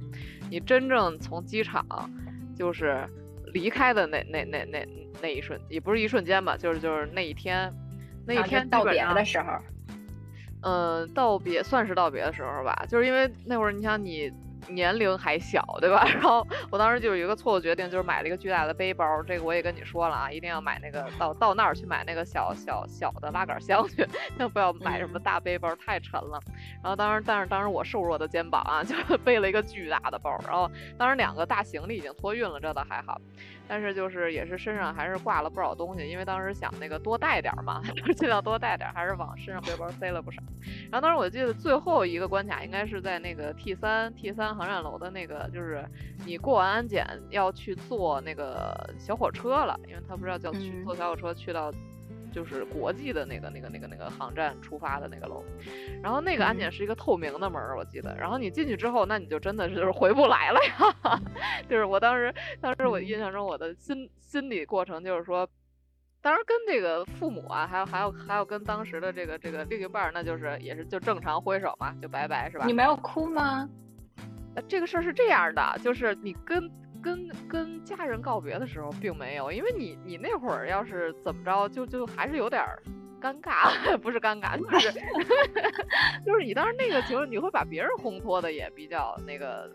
[0.48, 1.84] 你真正从机场
[2.56, 3.06] 就是
[3.52, 4.88] 离开的那那那那
[5.20, 7.70] 那一瞬，也不是一瞬间吧，就是就是那一天。
[8.28, 9.52] 那一天道别的时候，
[10.62, 14.30] 嗯，道别算是道别的时候吧，就是因为那会儿你想你。
[14.68, 16.04] 年龄还小，对吧？
[16.12, 19.22] 然后我当时就有一个错误决定，就是买了一个巨大的背包。
[19.22, 24.04] 这个我也跟你说了啊，一定要买那个到到那儿去买那个小小小的拉杆箱去，
[24.36, 26.38] 千万不要买什么大背包，太沉了。
[26.82, 30.36] 然后当时，但是当时我瘦弱的肩膀啊， 就背了一个巨大的包。
[30.46, 33.18] 然后当时两个大行李已经托运了，这倒还好。
[33.68, 40.42] 但是就是也是身上还是挂了不少东西，因为当时想那个多带点嘛 就，尽量多带点，还是往身上背包塞了不少。
[40.90, 44.48] 然后当时我记得最后一个关卡应该是在那个 T 三 T 三。
[44.48, 45.84] 航站楼的那个，就是
[46.24, 51.70] 你过完安检要去坐那个小火车了，因为他不知道叫去坐小火车去到，
[52.38, 55.42] 就是国际的那个那个那个那个航站出发的那个楼。
[56.00, 58.16] 然后那个安检是一个透明的门，我记得。
[58.16, 61.20] 然后你进去之后，那你就真的是就 是回不来了呀。
[61.68, 65.48] 就是我当时，当时我印象中我的心心理过程就是说，
[66.22, 72.64] 当时跟这个父母啊，还有还有还有跟当时的这个这个另一半，那就是也是就正常挥手嘛，就拜拜是吧？
[72.66, 73.68] 你没有哭吗？
[74.68, 76.70] 这个事儿是这样的，就是你跟
[77.08, 82.62] 跟跟家人告别的时候，并没有，因为你你那会儿要是怎么着，就就还是有点
[83.18, 84.92] 尴尬， 不是尴尬，就是
[86.24, 89.70] 就是你当时那个情况，你会把别人烘托的也比较那个，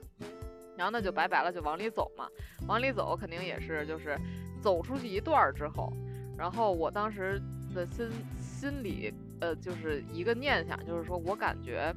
[0.77, 2.27] 然后那就拜拜了，就往里走嘛，
[2.67, 4.15] 往里走肯定也是就是
[4.61, 5.91] 走出去一段之后。
[6.37, 7.41] 然后我当时
[7.73, 11.91] 的心心里呃就是一个念想，就是说我感觉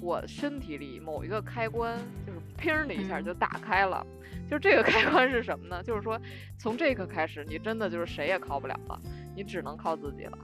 [0.00, 4.04] 我身体里某一个开关就砰的一下就打开了。
[4.48, 5.82] 就这个 开关是什么呢？
[5.82, 6.20] 就是说
[6.58, 9.00] 从这一刻开始，你真的就是谁也靠不了了，
[9.34, 10.38] 你只能靠自己了。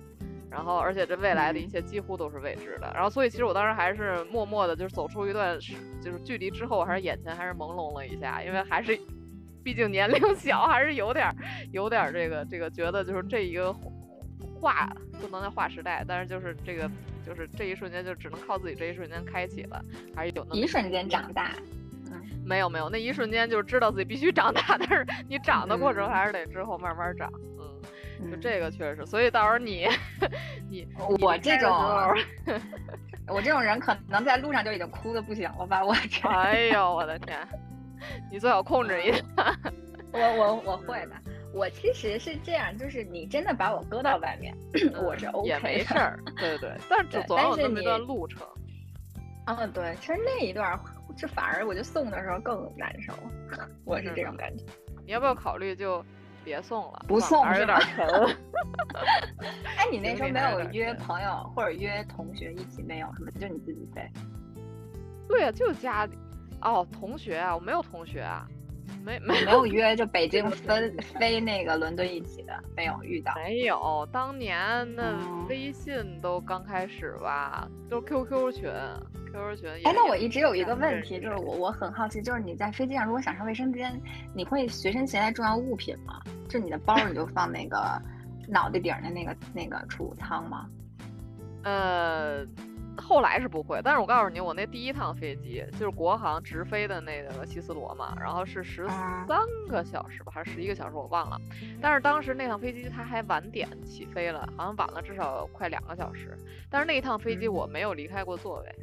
[0.50, 2.92] 然后，而且这未来的一切几乎都是未知的。
[2.94, 5.58] 然后，所以其实我当时还是默默的，就是走出一段
[6.02, 8.98] 就是距离之后，还是眼前还是朦胧了一下，因为还是
[9.64, 11.34] 毕竟年龄小，还是有点
[11.70, 13.72] 有点这个这个觉得就是这一个
[14.60, 16.90] 划不能叫划时代，但是就是这个
[17.24, 19.82] 就是这一瞬间就只能靠自己，这一瞬间开启了，
[20.14, 21.54] 还是有那么一瞬间长大。
[22.44, 27.30] 没有没有，那一瞬间就是知道自己必须长大， 但是你长的过程还是得之后慢慢长。
[27.34, 29.88] 嗯就这个确实，所以到时候你，
[30.70, 30.86] 你
[31.20, 31.68] 我这种，
[33.26, 35.82] 我这种人可能在路上就已经哭的不行了吧？
[35.84, 37.36] 我这，哎呦我的天，
[38.30, 39.22] 你最好控制一下。
[40.12, 41.16] 我我我会的，
[41.52, 44.54] 我其实是这样，就是你真的把我搁到外面，
[45.02, 48.46] 我是 OK 也没事儿，对对，但是总有那么一段路程。
[49.46, 50.78] 嗯，对，其实那一段，
[51.16, 53.12] 这反而我就送的时候更难受，
[53.84, 54.64] 我是这种感觉。
[55.06, 56.04] 你要不要考虑就？
[56.44, 58.04] 别送了，不送有点沉。
[59.78, 64.10] 哎，你那时候没有约朋友或者约同学一起没有什么，就你自己飞？
[65.28, 66.18] 对呀，就家里。
[66.60, 68.44] 哦，同学啊，我没有同学啊，
[69.04, 73.32] 没没没有约就北京飞飞那个伦敦一起的，没有遇到。
[73.34, 74.56] 没有，当年
[74.94, 78.70] 那微信都刚开始吧，都是 QQ 群。
[79.32, 79.70] QQ 群。
[79.84, 84.00] 哎，那我一直有一个问题，就是我我很好奇，就是你在飞机上如果想上卫生间，
[84.34, 86.20] 你会随身携带重要物品吗？
[86.48, 88.00] 就你的包你就放那个
[88.46, 90.68] 脑袋顶的那个那个储物仓吗？
[91.64, 92.44] 呃，
[92.96, 101.36] 后来是不会，但是我告诉你，我那第一趟飞机就是国航直飞的那个希斯罗嘛，然后是十三个小时吧，还是十一个小时，我忘了。
[101.80, 106.36] 但是当时那趟飞机它还晚点起飞了，好像晚了至少快两个小时。
[106.70, 108.74] 但是那一趟飞机我没有离开过座位。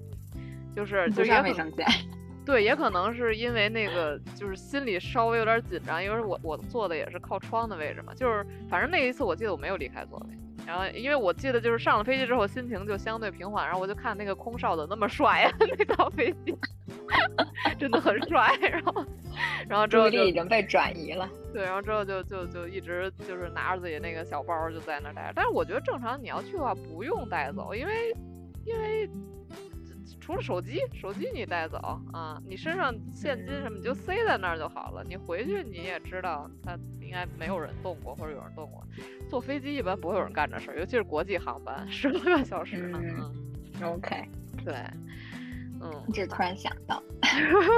[0.76, 1.72] 就是就也可能
[2.46, 8.14] 对，也可能是因为那个就是心里稍微有点紧张，因为我我坐的也是靠窗的位置嘛。
[8.14, 10.38] 就是反正那一次我记得我没有离开座位，
[10.70, 16.56] 然后因为我记得就是上了飞机之后心情就相对平缓，然后我就看那个空少怎么那么帅呀， 那趟飞机
[17.80, 18.56] 真的很帅。
[18.62, 19.04] 然后
[19.68, 21.28] 然后之后就已经被转移了。
[21.52, 25.34] 对，然后之后就就就一直就是拿着自己那个小包就在那待着。
[25.36, 28.16] 但是我觉得正常你要去的话不用带走，因为
[28.64, 29.10] 因为。
[30.20, 31.78] 除了手机，手机你带走
[32.14, 35.04] 啊，你身上现金什么你就塞在那儿就好了。
[35.04, 38.84] 你回去你也知道，它应该没有人动过，或者有人动过。
[39.30, 43.00] 坐飞机一般不会有人干这事儿，尤其是国际航班，十多个小时呢。
[43.02, 44.24] 嗯，OK，
[44.64, 44.74] 对，
[45.82, 47.02] 嗯，这突然想到，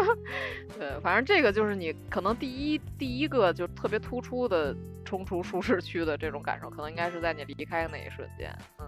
[0.77, 8.49] 对，反正这个就是你可能第一第一个就特别突出的冲出舒适区的这种感受，可能应该是在你离开的那一瞬间。
[8.79, 8.87] 嗯，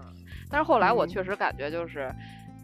[0.50, 2.12] 但是后来我确实感觉就是。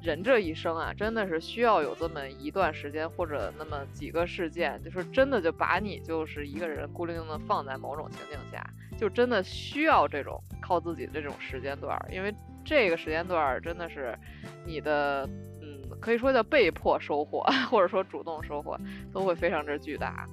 [0.02, 8.64] 人这一生啊，真的是需要有这么一段时间，或者那么几个事件，就是真的就把你就是一个人孤零零的放在某种情境下，
[8.96, 12.34] 就真的需要这种靠自己这种时间段，因为
[12.64, 14.16] 这个时间段真的是
[14.64, 15.28] 你的，
[15.60, 18.78] 嗯，可以说叫被迫收获， 或者说主动收获，
[19.12, 20.26] 都会非常之巨大。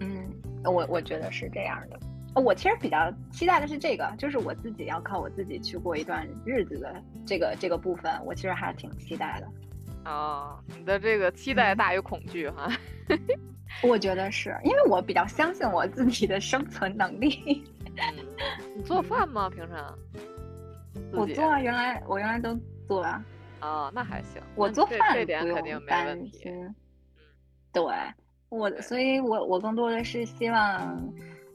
[0.00, 0.30] 嗯，
[0.64, 1.98] 我我觉得是这样的。
[2.40, 10.10] 我其实比较期待的是这个，就是我自己要靠我自己去过一段日子的这个这个部分，我其实还是挺期待的。
[10.10, 12.70] 哦，你的这个期待大于恐惧哈？
[13.82, 17.62] 我觉得是因为我比较相信我自己的生存能力。
[18.74, 19.50] 你做饭吗？
[19.50, 19.98] 平常？
[21.12, 23.24] 我做啊，原来我原来都做啊。
[23.60, 24.40] 哦，那还行。
[24.54, 26.50] 我做饭这点肯定没问题。
[27.72, 27.84] 对，
[28.48, 31.12] 我所以，我我更多的是希望。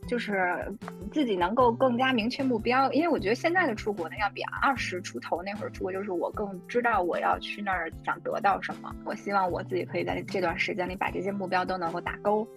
[0.08, 0.72] 就是
[1.12, 8.94] 自己能够更加明确目标，因为我觉得现在的出国呢，要比二十出头那会儿出国，就是我更知道我要去那儿想得到什么。
[9.06, 12.48] 我希望我自己可以在这段时间里把这些目标都能够打勾，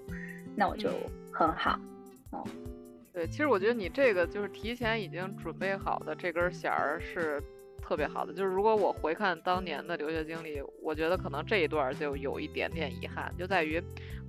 [0.54, 0.90] 那我就
[1.32, 1.78] 很好。
[2.32, 2.44] 嗯，
[3.12, 7.42] 对，其实我觉得你这个就是提前已经准备好的这根弦儿是。
[7.86, 13.80] 特别好的，就是如果我回看当年的留学经历，我觉得可能这一段就有一点点遗憾，就在于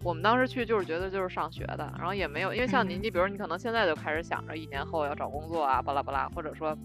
[0.03, 6.77] 我们当时去就是觉得就是上学的，然后也没有，因为像您，你比如你可能现在就开始想着一年后要找工作啊，巴拉巴拉，或者说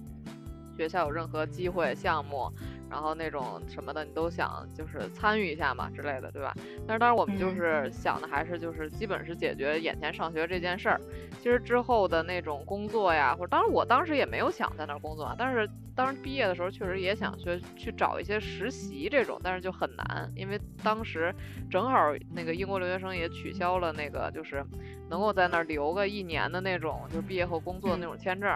[0.74, 2.50] 学校有任何机会项目。
[2.92, 6.52] 然后那种什么的，你都想就是参与一下嘛之类的，对吧？
[6.86, 11.00] 但是当然我们就是想的还是就是基本是解决眼前上学这件事儿。
[11.40, 15.66] 其实之后的那种工作呀，或者当然我当时也没有想在那儿工作，但是
[15.96, 21.34] 当时毕业的时候确实也想去去找一些实习这种，但是就很难，因为当时
[21.70, 24.62] 正好那个英国留学生也取消了那个就是
[25.08, 28.54] 能够在那儿留个一年的那种就是毕业后工作的那种签证。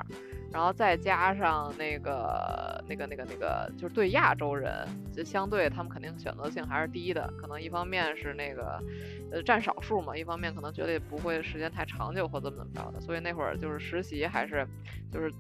[0.57, 4.73] 然后再加上那个那个那个那个，就是对亚洲人，
[5.13, 7.31] 就相对他们肯定选择性还是低的。
[7.39, 8.83] 可能一方面是那个
[9.31, 12.99] 呃占少数嘛，一方面可能觉得也不会时间太长久或怎么怎么着的。
[13.03, 14.67] 所以那会儿就是实习还是
[15.13, 15.31] 就是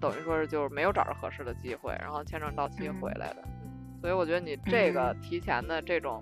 [0.00, 3.44] 等于说是就是没有找着合适的机会，然后签证到期回来的。
[4.00, 6.20] 所以我觉得你这个提前的这种。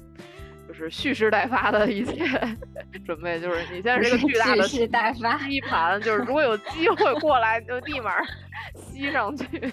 [0.68, 2.24] 就是蓄势待发的一切
[3.04, 8.12] 准备，就是你现在是个巨大的蓄势待发吸盘，就是如果有机会过来，就立马
[8.74, 9.46] 吸上去。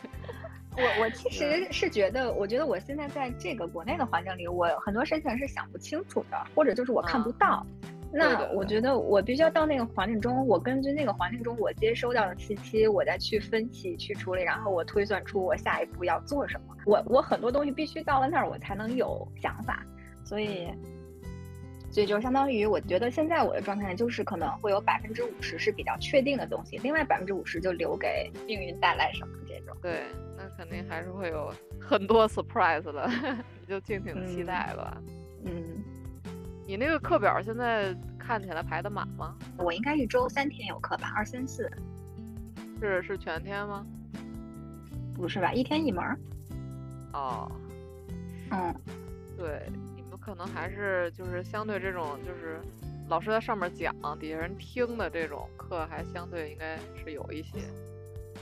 [0.78, 7.66] 我我其实是觉得，我觉得我现在在这个国内的环境里，我很多事情是想不清楚的，或者就是我看不到。
[8.12, 16.76] 那我觉得我必须要到那个环境中，我根据那个环境中我接收到的信息，我再去分析、去处理，然后我推算出我下一步要做什么。
[16.86, 19.84] 我我很多东西必须到了那儿，我才能有想法。
[20.30, 20.68] 所以，
[21.90, 29.76] 所以就相当于，我觉得现在我的状态就是可能会有百分之五十是比较确定的东西，另外百分之五十就留给命运带来什么这种。
[29.82, 30.04] 对，
[30.38, 31.52] 那肯定还是会有
[31.82, 33.10] 很多 surprise 的，
[33.60, 35.02] 你 就敬请期待吧。
[35.46, 35.84] 嗯，
[36.68, 39.36] 你那个课表现在看起来排的满吗？
[39.58, 41.68] 我应该一周三天有课吧，二三四。
[42.80, 43.84] 是是全天吗？
[45.16, 46.06] 不是吧，一天一门。
[47.14, 47.52] 哦。
[48.52, 48.76] 嗯。
[49.36, 49.72] 对，
[50.30, 52.60] 可能还是就是相对这种就是
[53.08, 57.58] 老师在上面讲，底下人听的这种课，还相对应该是有一些。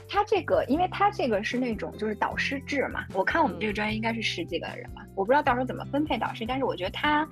[0.06, 7.26] 他这个，因为他这个是那种就是导师制嘛，我看我们这个专业应该是十几个人吧，我不知道到时候怎么分配导师，但是我觉得他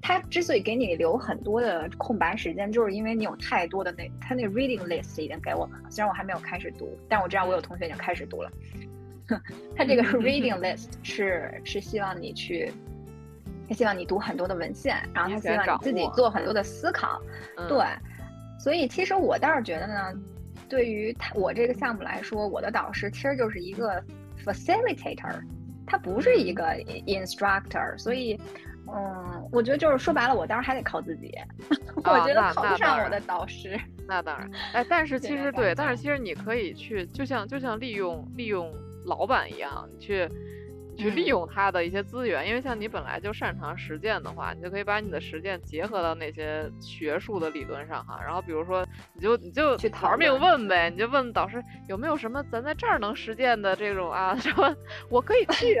[0.00, 8.50] 他之所以给你留很多的空白时间，就是因为你有太多的那他那个 reading list 已经给我们了，虽然我还没有开始读，但我知道我有同学已经开始读了。
[9.76, 12.72] 他这个 reading list 是是希望你去。
[13.68, 17.20] 他希望你读很多的文献，然后他希望你自己做很多的思考，
[17.68, 17.78] 对。
[18.58, 20.12] 所以其实我倒是觉得呢，
[20.68, 24.02] 对于他我这个项目来说，我的导师其实就是一个
[24.44, 25.40] facilitator，
[25.86, 26.64] 他不是一个
[27.06, 27.96] instructor。
[27.98, 28.40] 所以，
[28.92, 31.32] 嗯，我觉得就是说白了，我当然还得靠自己。
[32.02, 33.78] 我觉得考不上我的导师。
[34.08, 40.28] 那当然，哎，但是其实对，但是其实你可以去，就像就像利用利用老板一样，你去。
[40.98, 48.20] 去利用他的一些资源，因为像你本来就擅长实践的话，你就可以把你的实践结合到那些学术的理论上哈。
[48.22, 48.84] 然后比如说，
[49.14, 54.74] 你就你就去玩命问呗，你就问导师有没有什么咱在这儿能实践的这种啊， 什么
[55.08, 55.78] 我可以去。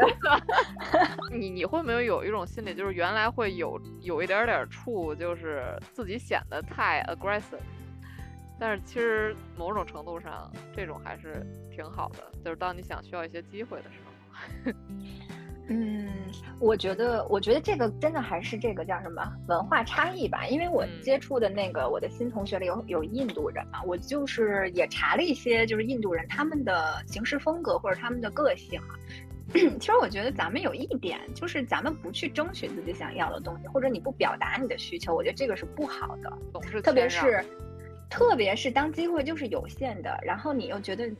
[1.36, 7.58] 你你会没有有一种心理，就是原来会有有一点点怵，就是自己显得太 aggressive，
[8.58, 14.07] 但是其实某种程度上这种还是挺好的，就是当你想需要一些机会的时候。
[15.70, 16.08] 嗯，
[16.58, 20.46] 我觉得，我觉得这个真的还是这个叫什么文化差异吧。
[20.46, 28.96] 因为我接触的那个我的新同学里有有印度人嘛，我就是也查了一些，就是印度人他们的行事风格或者他们的个性啊。
[29.52, 36.30] 其实我觉得咱们有一点，就是咱们不去争取自己想要的东西，或者你不表达你的需求，我觉得这个是不好的。
[36.82, 37.44] 特别是，
[38.08, 41.10] 特别是当机会就是有限的，然后你又觉得。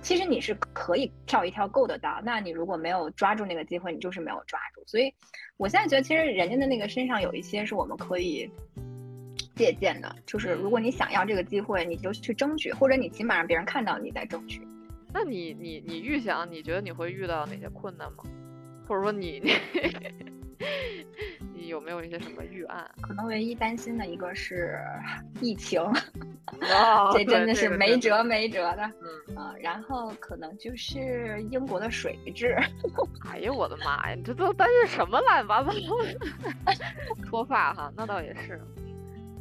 [0.00, 4.80] 其实你是可以跳一跳够得到，那你如果没有抓住那个机会，你就是没有抓住。
[4.86, 5.12] 所以，
[5.56, 8.48] 我现在觉得其实人家的那个身上有一些是我们可以
[9.56, 14.62] 借鉴的，就是如果你想要这个机会，你就去争取，或者你起码让别人看到你在争取。
[15.12, 18.22] 那你你你预想，你觉得你会遇到哪些困难吗？
[18.86, 19.52] 或者说你你？
[21.68, 22.90] 你有没有一些什么预案？
[23.02, 24.80] 可能唯一担心的一个是
[25.42, 25.78] 疫情，
[27.12, 28.90] 这真的是没辙没辙的。
[29.28, 32.56] 嗯啊，然后可能就是英国的水质。
[33.30, 34.14] 哎呀，我的妈呀！
[34.16, 35.70] 你这都担心什么乱七八糟？
[37.26, 38.58] 脱发哈，那倒也是。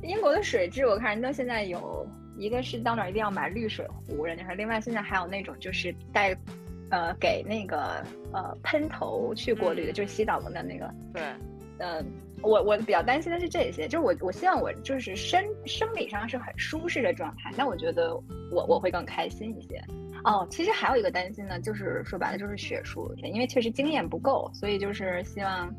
[0.03, 2.05] 英国的水质，我看人都现在有
[2.37, 6.37] 一个是到那儿一定要买滤水壶，人家说，另外现在还有那种就是带。
[6.89, 8.01] 呃，给那个
[8.31, 10.89] 呃喷头去过滤的，就是洗澡的那个。
[11.13, 11.21] 对，
[11.79, 12.05] 嗯，
[12.41, 18.13] 我我比较担心的是这些，就是我我希望我就是生生理上是很舒适的状态，那我觉得
[18.51, 19.81] 我我会更开心一些。
[20.23, 25.73] 哦，其实还有一个担心呢，就是说白了就是学术，因为确实经验不够，所以就是希望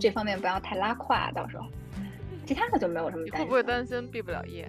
[0.00, 1.66] 这方面不要太拉胯，到时候。
[2.44, 3.40] 其他的就没有什么担心。
[3.40, 4.68] 会不会担心毕不了业？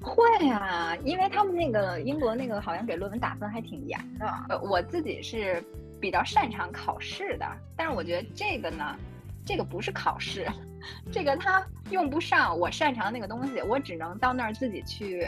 [0.00, 4.26] 会啊，因为他们那个英国那个好像给论文打分还挺严的。
[4.48, 5.62] 呃，我自己是
[6.00, 7.46] 比较擅长考试的，
[7.76, 8.96] 但是我觉得这个呢，
[9.46, 10.46] 这个不是考试，
[11.12, 15.26] 这个它用不上我擅长的那个东西，我只能到那儿自己去。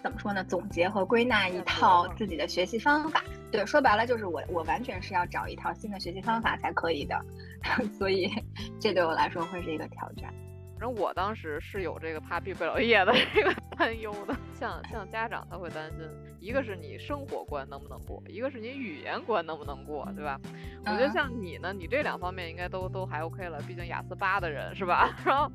[0.00, 0.44] 怎么说呢？
[0.44, 3.24] 总结和归纳一套自己的学习方法。
[3.50, 7.20] 对，说白了就是我，我完全是要找一套新的学习方法才可以的。
[7.98, 8.30] 所以，
[8.78, 10.32] 这对我来说会是一个挑战。
[10.78, 14.36] 反正我当时是有这个怕毕不了业的 这个担忧的。
[14.54, 16.08] 像像家长他会担心，
[16.38, 20.40] 一个是你生活关能不能过，一个是你语言关能不能过，对吧？
[20.86, 25.16] 我觉得像你呢，你这两方面应该都都还 OK 了，毕竟雅思八的人是吧？
[25.26, 25.50] 然后。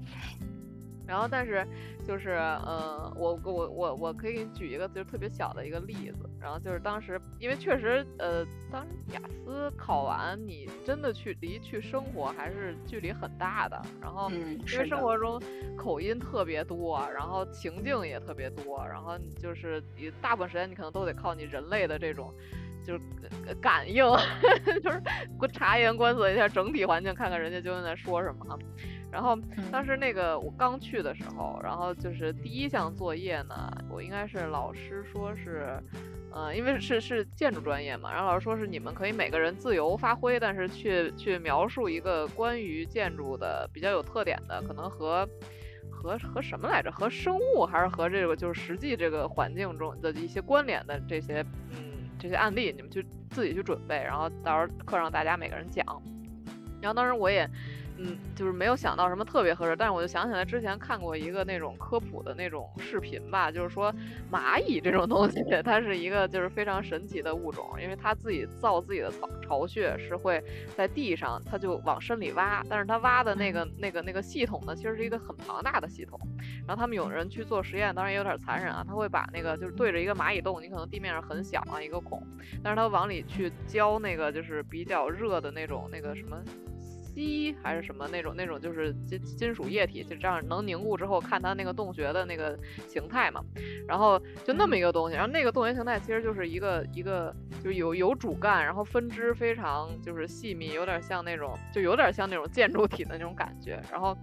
[1.08, 1.66] 然后，但是
[2.08, 6.30] 就是，呃，我我我我可以给你举一个就是特别小的一个例子。
[6.42, 13.82] 然后就是当时，因为确实，呃，当时雅思考完，你真的去离去生活还是距离很大的。
[14.02, 14.30] 然后，
[14.74, 15.42] 因为生活中
[15.78, 22.34] 口音特别多，然后情境也特别多，然后就是你大部分时间你可能都得靠你人类的这种
[22.86, 23.02] 就是
[23.62, 24.04] 感应，
[24.84, 25.02] 就是
[25.54, 28.60] 察言观色一下整体环境，看看人家究竟在说什么。
[29.14, 29.38] 然后
[29.72, 35.80] 当时那个我刚去的时候，然后就是第一项作业呢，我应该是老师说是，
[36.32, 45.30] 呃，因为是是建筑专业嘛，然后老师说是你们可以每个人自由发挥，但是去去描述一个关于建筑的比较有特点的，可能和
[45.92, 46.92] 和和什么来着？
[46.92, 55.86] 和生物还是和这个就是实际这个环境中的一些关联的这些嗯这些案例，你们去自己去准备，然后到时候课上大家每个人讲。
[56.82, 57.48] 然后当时我也。
[58.06, 63.94] 嗯，就是没有想到什么特别合适，但是我就想起来之前看过一个那种科普的那种视频吧，就是说
[64.30, 70.44] 蚂蚁这种东西， 它是一个就是非常神奇的物种，因为它自己造自己的巢巢穴是会
[70.76, 76.20] 在地上，它就往深里挖，但是它挖的那个那个那个系统呢，其实是一个很庞大的系统。
[76.68, 82.22] 然后他们有人去做实验，当然也有点残忍啊，他会把那个就是对着一个蚂蚁洞，你可能地面上很小啊一个孔，
[82.62, 86.38] 但是他往里去浇那个就是比较热的那种那个什么。
[87.14, 92.58] 锡还是什么那种那种就是金金属液体，就这样能凝固之后看它那个洞穴的那个
[92.88, 93.44] 形态嘛，
[93.88, 97.34] 然后就那么一个东西，然后那个洞穴形态其实就是一个一个
[97.64, 103.82] 就有有主干，然后分支非常就是细密，有点像那种就有点像那种建筑体的那种感觉。
[103.92, 104.18] 然后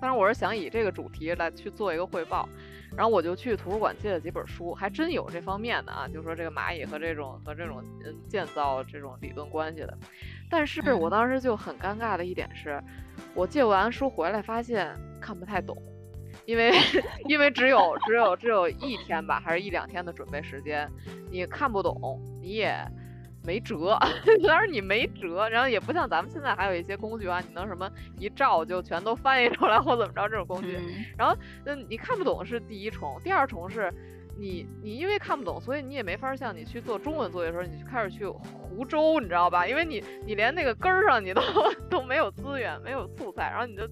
[0.00, 2.48] 当然我是想以这个主题来去做一个汇报，
[2.96, 9.96] 然后我就去图书馆借了几本书，还真有这方面的啊，就说这个蚂蚁和这种和这种嗯建造这种理论关系的。
[10.48, 12.82] 但是我当时就很尴尬的一点是，
[13.34, 15.76] 我借完书回来发现看不太懂，
[16.46, 16.72] 因为
[17.28, 20.90] 因为只有只有只有一天吧，还是一两天的准备时间，
[21.30, 22.74] 你看不懂，你也
[23.46, 23.96] 没辙，
[24.46, 27.88] 当然你没辙，然后也不像咱们现在还有一些工具啊，你能什么
[28.18, 30.76] 一照就全都翻译出来或怎么着这种工具，
[31.16, 33.92] 然后嗯你看不懂是第一重，第二重是。
[34.38, 39.66] 你你因为看不懂，所以你也没法像你去做中文作业的时候，你就开始去胡诌，你知道吧？
[39.66, 41.40] 因为你你连那个根儿上你都
[41.88, 43.88] 都没有资源，没有素材，然后你就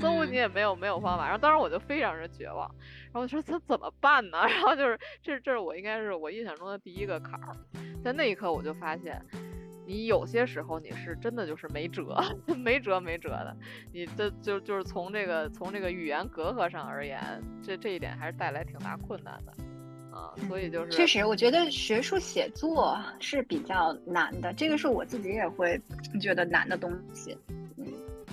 [0.00, 2.68] 搜你也没有没有方法，然后当时我就非常的绝望，
[3.06, 4.38] 然后我说 这怎么办呢？
[4.48, 7.56] 然后就是这这是我应该是我印象中的第一个坎儿，
[8.02, 9.20] 在那一刻我就发现，
[9.86, 12.16] 你有些时候你是真的就是没辙，
[12.56, 13.56] 没辙没辙的，
[13.92, 17.20] 你这就就是从这个从这个语言隔阂上而言，
[17.62, 19.52] 这这一点还是带来挺大困难的。
[20.12, 25.80] 啊，所以就是确实，我觉得学术写作是比较难的，这个是我自己也会
[26.20, 27.38] 觉得难的东西。
[27.76, 27.86] 嗯，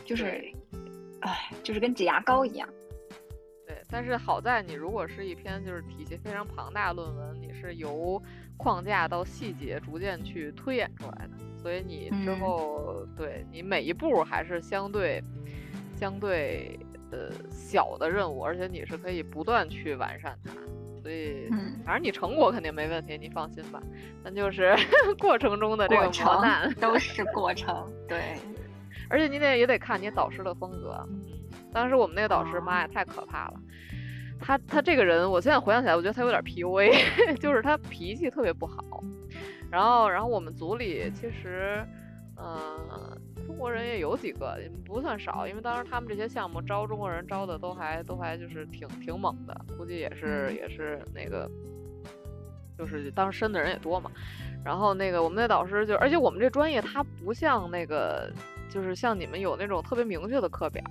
[0.04, 0.44] 就是，
[1.28, 2.68] 哎，就是跟挤牙膏一样。
[3.66, 8.22] 对，但是好在你如果是一篇就是体系非常庞大的论文，你是由
[8.56, 15.22] 框架到细节逐渐去推演出来的，所以你之后对你每一步还是相对
[15.96, 16.80] 相对
[17.12, 20.54] 呃小的任务，而且你是可以不断去完善它。
[21.02, 21.48] 所以，
[21.86, 23.82] 反正你成果肯定没问题，你放心吧。
[24.22, 24.76] 但就是
[25.20, 27.90] 过程中的这个磨难，都是过程。
[28.10, 28.36] 对，
[29.10, 31.04] 而且你得也得看你导师的风格。
[31.74, 33.54] 当时我们那个导师，妈呀，太可怕了。
[34.40, 39.04] 他他这个人，我现在回想起来，我觉得他有点 PUA， 就是他脾气特别不好。
[39.72, 41.86] 然后，然后我们组里其实，
[42.38, 43.20] 嗯。
[43.48, 51.50] 中国人也有几个，不算少，因为当时他们这些项目招中国人招的都还都还就是挺挺猛的，估计也是也是那个，
[52.78, 54.12] 就是当时申的人也多嘛。
[54.66, 58.30] 然后那个我们那导师就，而且我们这专业它不像那个，
[58.70, 60.84] 就是像你们有那种特别明确的课表。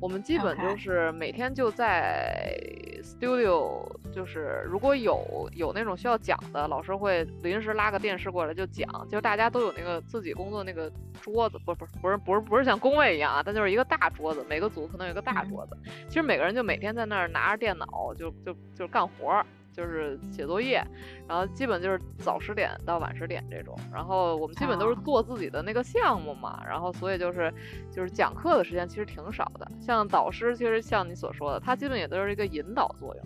[0.00, 2.54] 我们基本就是每天就在
[3.02, 19.46] studio，就是如果有有那种需要讲的，老师会临时拉个电视过来就讲，就大家都有那个自己工作那个桌子，不不不是不是不是像工位一样啊，但就是一个大桌子，每个组可能有一个大桌子，其实每个人就每天在那儿拿着电脑就就就干活儿。
[19.74, 20.82] 就是写作业，
[21.28, 27.52] 然后基本就是早十点到晚十点这种，然后我们基本都是做自己的那个项目嘛，然后所以就是
[27.90, 29.68] 就是讲课的时间其实挺少的。
[29.80, 33.24] 像导师，其实像你所说的，他基本也都是一个引导作用，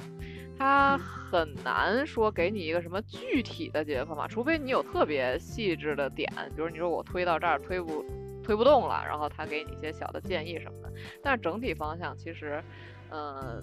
[0.59, 8.05] 他很难说给你一个什么具体的解决方法，除非你有特别细致的点，比如你说我推到这儿推不。
[8.41, 10.91] 推不动了，然后他给你一些小的建议什么的。
[11.23, 12.65] 但是整体方向其实，
[13.11, 13.63] 嗯，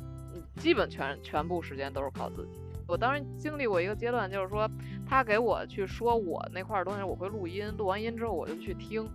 [0.58, 2.60] 基本全全部时间都是靠自己。
[2.88, 4.70] 我当时经历过一个阶段，就是说
[5.08, 9.10] 他给我去说我那块东西，我会录音，录完音之后我就去听。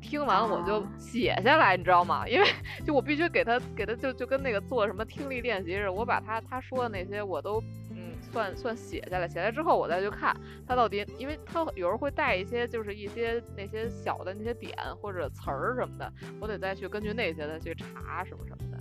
[0.00, 2.28] 听完我就写下来，你知道吗？
[2.28, 2.46] 因为
[2.84, 7.58] 就我必须给他给他就就跟那个做什么听力练习似的，我把他他说的那些我都
[7.90, 18.73] 嗯算算写下来，写下来之后我再去看他到底，因为他有时候会带一些就是一些那些小的那些点或者词儿什么的，我得再去根据那些再去查什么什么的。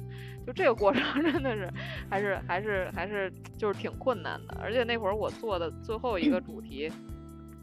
[0.46, 1.70] 就这个过程真的是
[2.10, 6.91] 还是还是还是就是挺困难的，而且那会儿我做的最后一个主题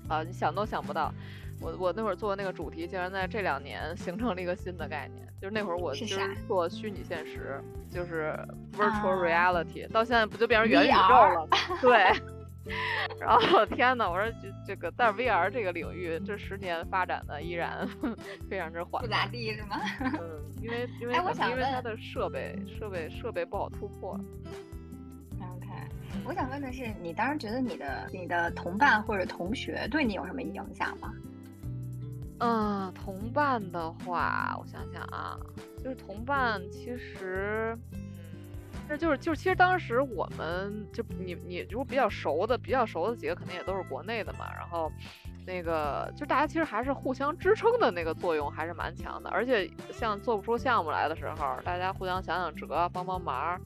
[0.08, 1.12] 啊，你想都想不到。
[1.60, 6.18] 我我那会儿做的那个主题，竟然在这两年形成了一个新的概念，就是那会儿我就是
[6.48, 8.34] 做虚拟现实，就是
[8.72, 11.48] virtual reality，到现在不就变成元宇宙了？
[11.82, 12.39] 对。
[13.20, 17.88] 然后天呐，我说这这个，但是 VR 这个领域这十年发展的依然
[18.50, 19.80] 非常之缓，不咋地是吗？
[20.00, 24.12] 嗯，因为因为因为它的设备设备设备不好突破。
[25.40, 25.66] OK，
[26.24, 31.12] 我想问的是，你当时觉得你的你的同伴或者同学对你有什么影响吗？
[32.42, 35.38] 嗯，同伴的话，我想想啊，
[35.82, 38.09] 就是同伴，其实，嗯，
[38.90, 44.92] 那就是就是，其实当时我们就你你如果比较熟的比较熟的几个，肯定也都是国内的嘛，然后。
[45.46, 53.58] 那个就大家其实还是互相支撑的那个作用还是蛮强的，而且像做不出项目来的时候，大家互相想想辙，帮帮忙，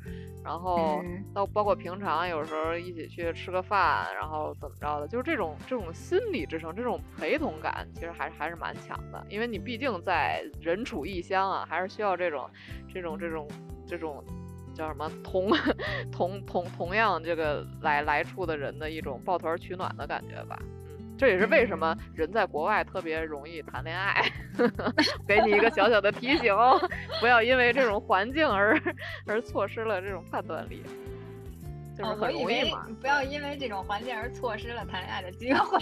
[0.43, 1.03] 然后
[1.35, 9.23] 到包括平常有时候一起去吃个饭，然后怎么着的，就是这种这种心理支撑，这种陪同感，其实还是还是蛮强的。
[9.29, 12.49] 因为你毕竟在人处异乡啊，还是需要这种
[12.89, 13.49] 这种这种
[13.87, 14.25] 这种
[14.75, 15.51] 叫什么同
[16.13, 20.59] 同同同样这个来来处的人的一种抱团取暖的感觉吧。
[21.17, 24.21] 这也是为什么人在国外特别容易谈恋爱。
[25.29, 26.77] 给你一个小小的提醒哦，
[27.21, 28.77] 不要因为这种环境而
[29.27, 30.83] 而错失了这种判断力。
[31.97, 35.79] 就是很容易嘛，不要因为这种环境而错失了谈恋爱的机会。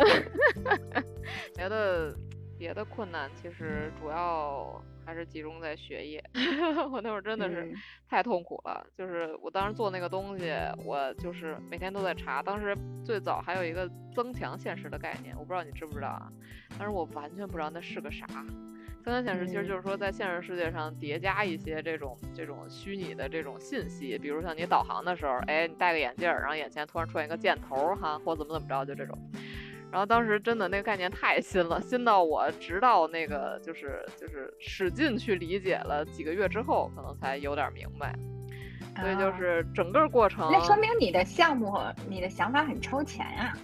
[1.56, 2.14] 别的
[2.58, 4.78] 别的困难其实主要。
[5.04, 6.22] 还是集中在学业，
[6.92, 7.72] 我那会儿真的是
[8.08, 8.86] 太痛苦了。
[8.96, 10.52] 就是我当时做那个东西，
[10.84, 12.42] 我就是每天都在查。
[12.42, 16.30] 当时最早还有一个增强现实的概念，我不知道你知不知道啊？
[16.78, 18.26] 但是我完全不知道那是个啥。
[19.04, 29.18] 增强现实其实就是说在现实世界上叠加一些这种这种虚拟的这种信息，比如像你导航的时候，哎，你戴个眼镜，然后眼前突然出现一个箭头哈，或怎么怎么着，就这种。
[29.92, 38.18] 然后当时真的那个概念太新了，新到我直到那个就是就是使劲去理解了几个月之后，可能才有点明白。
[38.98, 41.78] 所以就是整个过程，那说明你的项目
[42.08, 43.54] 你的想法很超前呀。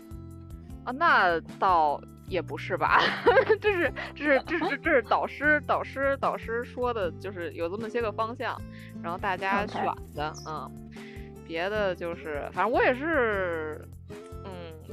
[0.85, 3.01] 啊，那倒也不是吧，
[3.59, 8.55] 这是这是这是这是导师导师导师说的，就是有这么些个方向，
[9.03, 9.83] 然后大家选
[10.15, 10.71] 的，嗯，
[11.47, 13.83] 别的就是反正我也是。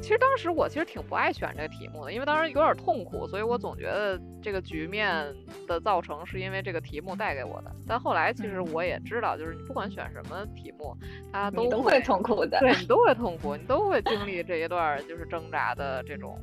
[0.01, 5.33] 其实当时我其实挺不爱选这个题目的，因为当时有点痛苦，所以我总觉得这个局面
[5.67, 7.71] 的造成是因为这个题目带给我的。
[7.87, 10.95] 但后来其实我也知道，就是你不管选什么题目，
[11.31, 16.37] 它都都会痛苦的，对你 都会痛苦，你都会经历这一段就是挣扎的这种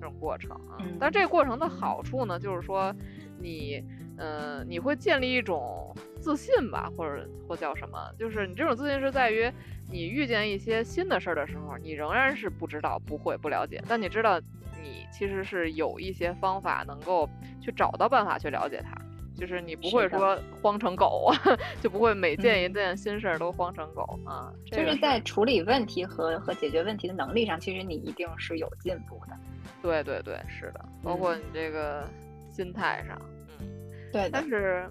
[0.00, 0.78] 这种过程啊。
[0.98, 2.94] 但这个过程的好处呢，就是说
[3.38, 3.84] 你，
[4.16, 5.94] 嗯，你会建立一种
[6.24, 9.52] 自信吧，或者或叫什么，就是你这种自信是在于。
[9.90, 14.40] 你遇见一些新的事儿的时候，你仍然是不知道、不会、不了解，但你知道，
[14.82, 17.28] 你其实是有一些方法能够
[17.60, 18.96] 去找到办法去了解它，
[19.38, 21.30] 就是你不会说慌成狗，
[21.82, 24.50] 就不会每见一件新事儿都慌成狗啊。
[24.64, 29.36] 就是在处理问题和和解决问题的能力上，其实你一定是有进步的。
[29.82, 32.08] 对对对，是的，包括你这个
[32.50, 33.20] 心态上，
[33.60, 33.68] 嗯，
[34.10, 34.30] 对。
[34.32, 34.88] 但是，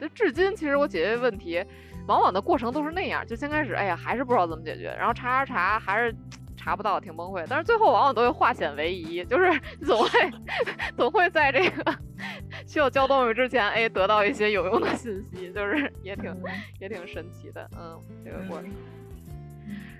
[0.00, 1.64] 就至今其实我解决问题。
[2.06, 6.14] 往往的过程都是那样，就先开始，哎呀，还是不知道怎么解决，然后查查查，还是
[6.54, 7.42] 查不到，挺崩溃。
[7.48, 10.10] 但是最后往往都会化险为夷，就是总会
[10.98, 11.94] 总会在这个
[12.66, 16.30] 需要交东西之前，哎，得到一些有用的信息，就是也挺
[16.78, 18.70] 也挺神奇的，嗯，这个过程。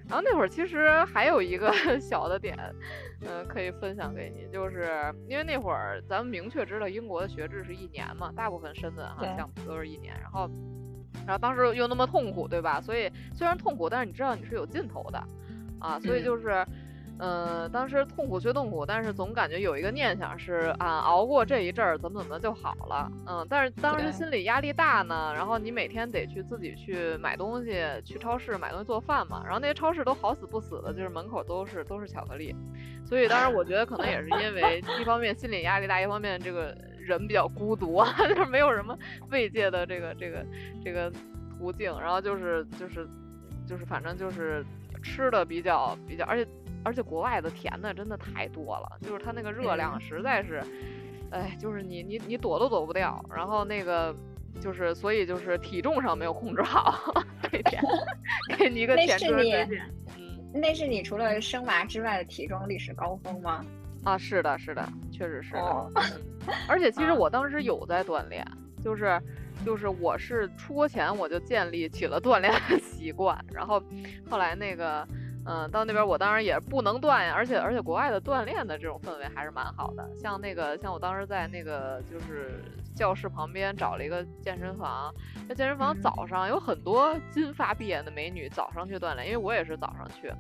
[0.09, 2.57] 然后那会儿其实还有一个 小的点，
[3.27, 4.89] 嗯，可以分享给你，就是
[5.29, 10.49] 因为那会儿咱们明确知道英国的学制是一年嘛，大部分深圳哈项目都是一年，然后。
[11.27, 12.83] 然后当时又那么痛苦，对吧？
[12.83, 15.19] 所以虽然痛苦，但是你知道你是有尽头的，
[15.79, 16.67] 啊，所以就是，
[17.19, 23.47] 嗯，当时痛苦虽痛苦，但是总感觉有一个念想是啊，熬过这一阵儿怎么怎么就好了，嗯。
[23.49, 32.55] 但是当时心理压力大呢，然后你每天得去自己去买东西，去超市买东西做饭嘛，然后那些超市都好死不死的，就是门口都是都是巧克力，
[33.05, 36.77] 所以当时我觉得可能也是因为 一方面心理压力大，一方面这个。
[37.05, 38.99] 人比较孤独啊， 就是没有什么
[39.29, 40.43] 慰藉的这个这个
[40.83, 41.13] 这个
[41.59, 43.07] 途径，然后就是就是
[43.67, 44.65] 就是反正就是
[45.03, 46.49] 吃的比较比较，而且
[46.85, 50.63] 而且国外的甜的真的太多了，就是它那个热量实在是，
[51.31, 54.15] 哎，就是你你你躲都躲不掉，然后那个。
[54.61, 57.13] 就是，所以就是体重上没有控制好，
[57.51, 57.83] 这点
[58.57, 59.69] 给你一个前车之鉴。
[60.17, 63.67] 嗯，那是你除了生娃之外的体重历史高峰吗？
[64.05, 65.91] 啊，是的，是的，确实是的。
[66.69, 68.47] 而且其实我当时有在锻炼，
[68.81, 69.21] 就是
[69.67, 73.83] 就是我是出国前我就建立起了锻炼的 习惯，然后
[74.31, 75.05] 后来那个。
[75.47, 80.09] 嗯，到那边我当然也不能断呀，而且而且国外的锻炼的这种氛围还是蛮好的。
[80.17, 82.65] 像那个像我当时在那个就是
[82.95, 85.15] 教室旁边找了一个健身房，
[85.47, 90.33] 那健身房早上有很多金发碧眼的美女早上去锻炼，因为我也是早上去。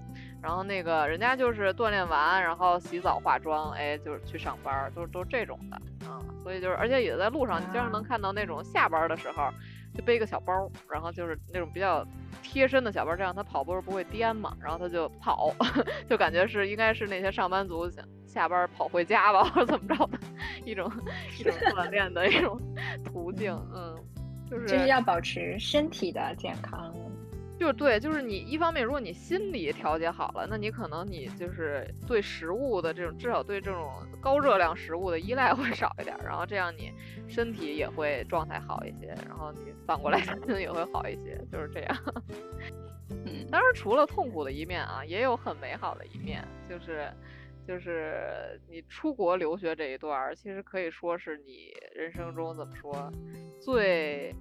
[0.43, 6.21] 然后那个人家就是锻炼完，然后洗澡化妆，哎，就是去上班，都都这种的啊。
[6.43, 9.51] 所以就是而且也在路上，你经常能看到那种下班的时候。
[9.95, 12.07] 就背个小包，然后就是那种比较
[12.43, 15.55] 贴身的小包，这样他跑步不会颠嘛，然后他就跑，
[16.09, 17.89] 就感觉是应该是那些上班族
[18.27, 20.19] 下班跑回家吧，或 者怎么着的
[20.65, 20.91] 一种
[21.39, 22.61] 一种锻炼的一种
[23.05, 23.97] 途径，嗯，
[24.51, 26.95] 就是就是要保持身体的健康。
[27.65, 33.91] 就是对，就是你一方面，如果你心理调节好了，那你可能你就是对食物的这种，至少对这种
[34.21, 36.93] 高热量食物的依赖会少一点，然后这样你
[37.27, 41.97] 身体也会状态好一些，然后你反过来心情 也会好一些，就是这样。
[43.25, 47.11] 嗯，当然除了痛苦的一面啊，也有很美好的一面，就是
[47.67, 53.11] 就是你出国留学这一段，其实可以说是你人生中怎么说
[53.59, 54.35] 最。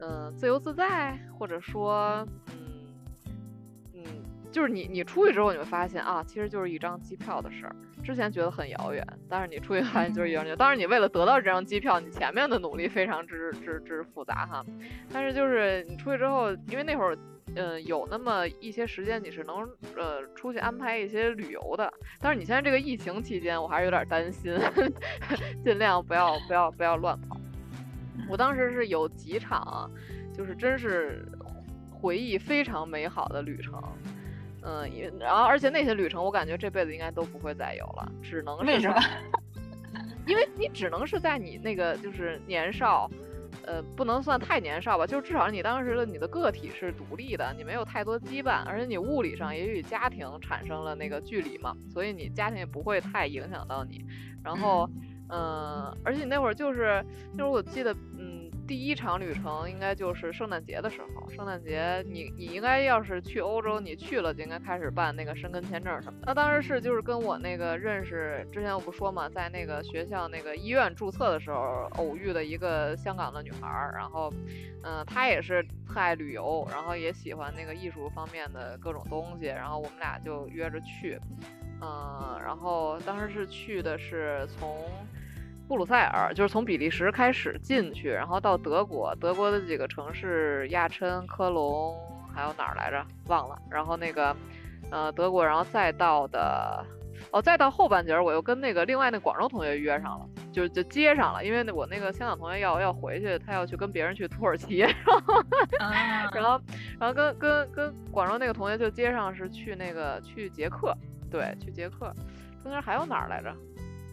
[0.00, 2.86] 嗯，自由自在，或者说，嗯
[3.94, 4.02] 嗯，
[4.50, 7.74] 就是你你出去之后，你会发现啊，其实就是一张机票的事儿。
[8.02, 10.56] 之前觉得很遥远，但是你出去发现就是一张机票。
[10.56, 14.62] 当然，你为了得到这张机票，你前面的努力非常之之之复杂哈。
[15.10, 17.16] 但是就是你出去之后，因为那会儿，
[17.56, 19.66] 嗯，有那么一些时间你是能
[19.96, 21.90] 呃出去安排一些旅游的。
[22.20, 24.54] 但是你现在这个疫情期间，我还是有点担心，
[25.64, 27.38] 尽量不要不要不要乱跑。
[28.28, 29.90] 我当时是有几场，
[30.32, 31.26] 就是真是
[31.90, 33.82] 回忆非常美好的旅程，
[34.62, 38.96] 嗯，也然后而且那些旅程我感觉这辈子应该都不会再有了，只能是为什么？
[40.26, 43.10] 因为你只能是在你那个就是年少，
[43.66, 54.04] 呃，不能算太年少吧，就至少你当时的你的个体是独立的，你没有太多羁绊，而且你物理上也与家庭产生了那个距离嘛，所以你家庭也不会太影响到你，
[54.42, 54.88] 然后。
[54.94, 57.04] 嗯，嗯而且你那会儿就是，
[57.36, 61.28] 就是我记得，嗯，第一场旅程应该就是圣诞节的时候。
[61.30, 66.18] 圣诞节，你你应该要是去欧洲，你去了就应该开始办那个申根签证什么。
[66.24, 74.32] 那当时是就是跟我那个认识，之前我不说嘛，在那个学校那个医院注册的时候偶遇的一个香港的女孩儿，然后，
[74.82, 81.18] 嗯，她也是特爱旅游，然后也喜欢那个艺术方面的各种东西，然后我们俩就约着去。
[81.84, 84.74] 嗯，然后当时是去的是从
[85.68, 91.94] 布鲁塞尔，就是从比利时开始进去，然后到德国，德国的几个城市亚琛、科隆，
[92.34, 93.04] 还有哪儿来着？
[93.26, 93.58] 忘了。
[93.70, 94.34] 然后那个，
[94.90, 96.84] 呃，德国，然后再到的，
[97.32, 105.44] 哦，再到后半截，我又跟那个另外那广州同学约上了，就就接上了，因为那我那个香港同学要要回去，他要去跟别人去土耳其， 然后，
[106.32, 106.60] 然后，
[107.00, 110.94] 然后跟跟跟广州那个同学就接上是去那个去捷克。
[111.34, 112.14] 对，去捷克，
[112.62, 113.52] 中间还有哪儿来着？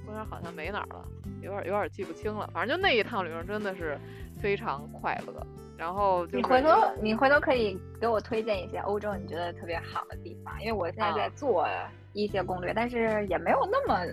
[0.04, 1.06] 中间好像没哪儿了，
[1.40, 2.50] 有点有点记不清了。
[2.52, 3.96] 反正就那一趟旅程真的是
[4.42, 5.46] 非常快乐。
[5.78, 6.70] 然后你回头
[7.00, 11.68] 你回头可以给我推荐一些欧洲你觉得特别好的地方，因为我现在在做
[12.14, 14.04] 一些攻略，但是也没有那么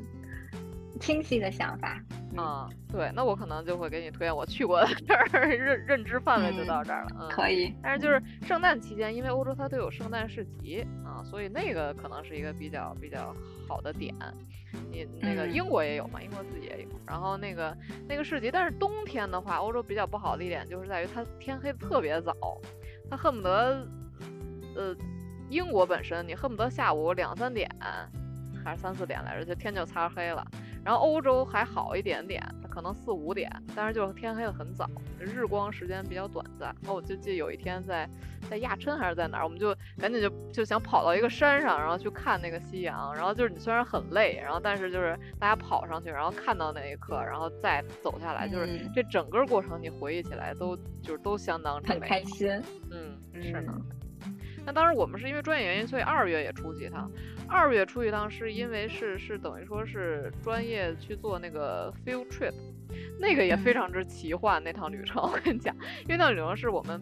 [0.98, 2.00] 清晰的想法。
[2.36, 7.08] 嗯，对，那我可能就会给你推荐我去过的地儿， 认认知范围就到这儿了。
[7.20, 7.74] 嗯，可以。
[7.82, 13.34] 但是就是圣诞期间，因为欧洲它都有圣诞市集啊，所以那个可能是一个比较比较
[13.66, 14.14] 好的点。
[14.90, 16.22] 你那个英国也有嘛？
[16.22, 16.88] 英国自己也有。
[17.06, 17.76] 然后那个
[18.06, 22.34] 那个市集，但是冬天的话，欧洲比较不好的一点就是在于它天黑的特别早，
[23.10, 23.86] 它恨不得，
[24.76, 24.94] 呃，
[25.48, 27.68] 英国本身你恨不得下午两三点
[28.62, 30.46] 还是三四点来着，就天就擦黑了。
[30.84, 36.74] 然后欧洲还好一点点，可能四五点，但是就是天黑的很早，日光时间比较短暂。
[36.80, 38.08] 然后我就记得有一天在
[38.48, 43.14] 在亚琛还是在哪儿，我们就赶紧就就想跑到一个山上，然后去看那个夕阳。
[43.14, 52.48] 然后就是你虽然很累，然后但是就是大家跑上去，然后看到那一刻，然后再走下来，就是这整个过程你回忆起来都就是都相当很开心。
[52.90, 53.74] 嗯，是呢。
[54.64, 57.10] 那当时我们是因为专业原因，所以二月也出去一趟。
[57.48, 62.52] 二月出去一趟是因为是是等于说是专业去做那个 field trip，
[63.18, 64.62] 那个也非常之奇幻。
[64.62, 67.00] 那趟旅程我跟你讲，因为那趟旅程是我们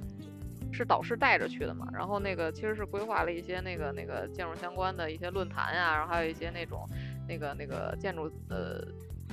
[0.73, 6.89] 是导师带着去的嘛，然后那个其实是规划了一些那个那个建筑相关的一些论坛呀，然后还有一些那种
[7.29, 8.87] 那个那个建筑呃。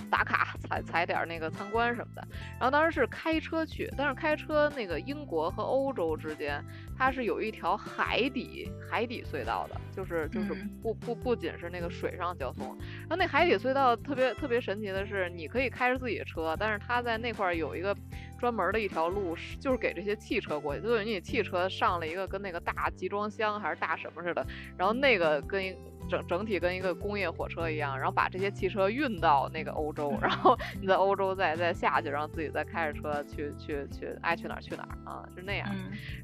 [0.09, 2.27] 打卡踩踩点那个参观什么的，
[2.59, 6.63] 然后当时是开车去，但是开车那个英国和欧洲之间，
[6.97, 17.95] 它是有一条海底海底隧道的，就是就是不不不仅是那个水上交通，然后那海底隧道特别特别神奇的是，你可以开着自己的车，但是它在那块有一个
[18.39, 24.45] 专门的一条路，就是给这些汽车过去，就等于你汽车上了一个跟那个大集装箱还是大什么似的，
[24.77, 25.75] 然后那个跟。
[26.13, 35.67] 整整体跟一个工业火车一样，然后把这些汽车运到那个欧洲，然后 你在欧洲再再下去，然后自己再开着车去去去，爱去哪儿去哪儿啊，是那样。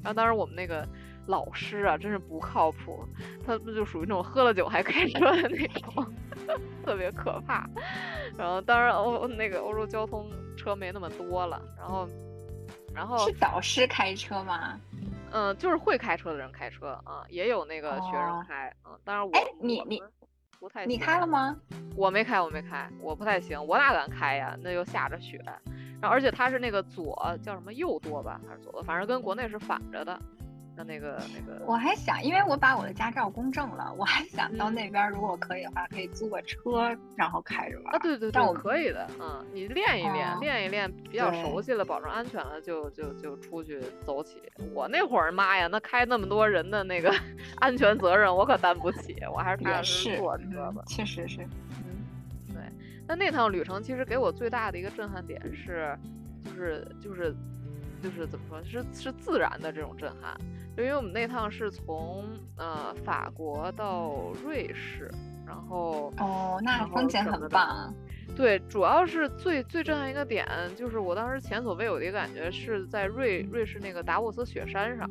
[0.00, 0.86] 然后当时我们那个
[1.26, 3.04] 老师啊，真是不靠谱，
[3.44, 6.06] 他不就属于那种喝了酒还开车的那种，
[6.86, 7.68] 特别可怕。
[8.38, 12.06] 然后当然欧那个欧洲交通车没那么多了，然后
[12.94, 14.78] 然后是导师开车吗？
[15.32, 20.02] 嗯，就是会开车的人开车啊，也有那个学生开，嗯，当然我哎，你你
[20.58, 21.56] 不太你开了吗？
[21.96, 24.56] 我没开，我没开，我不太行，我哪敢开呀？
[24.60, 25.40] 那又下着雪，
[26.00, 28.82] 然后而且它是那个左叫什么右舵吧，还是左舵？
[28.82, 30.20] 反正跟国内是反着的。
[30.84, 37.94] 那个那个，我还想，因为我把我的驾照公证了，我还想到那边，如果可以的话，可以租个车，然后开着玩。
[37.94, 44.42] 啊，对对对，可以的，嗯，你练一练，练一练，比较熟悉了，保证安全了，就就就出去走起。
[44.74, 47.12] 我那会儿，妈呀，那开那么多人的那个
[47.60, 50.82] 安全责任，我可担不起，我还是踏踏实实坐车吧。
[50.86, 51.42] 确实是，
[51.84, 52.62] 嗯，对。
[53.06, 55.98] 那那趟旅程其实给我最大的一个震撼点是，
[56.44, 57.34] 就是就是
[58.02, 60.34] 就是怎么说，是是自然的这种震撼。
[60.76, 62.24] 因为我们那趟是从
[62.56, 65.10] 呃法国到瑞士，
[65.46, 67.92] 然后哦，那风景很棒。
[68.36, 70.46] 对，主要是最最震撼一个点，
[70.76, 75.10] 就是我当时前所未有的一个感觉是在瑞瑞士那个达沃斯雪山上，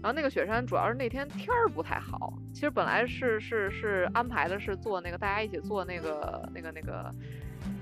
[0.00, 2.32] 然后那个雪山主要是那天天儿不太好。
[2.54, 7.12] 其实本来是是是安排的是坐那个大家一起坐那个那个那个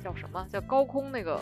[0.02, 1.38] 叫什么叫高空那个。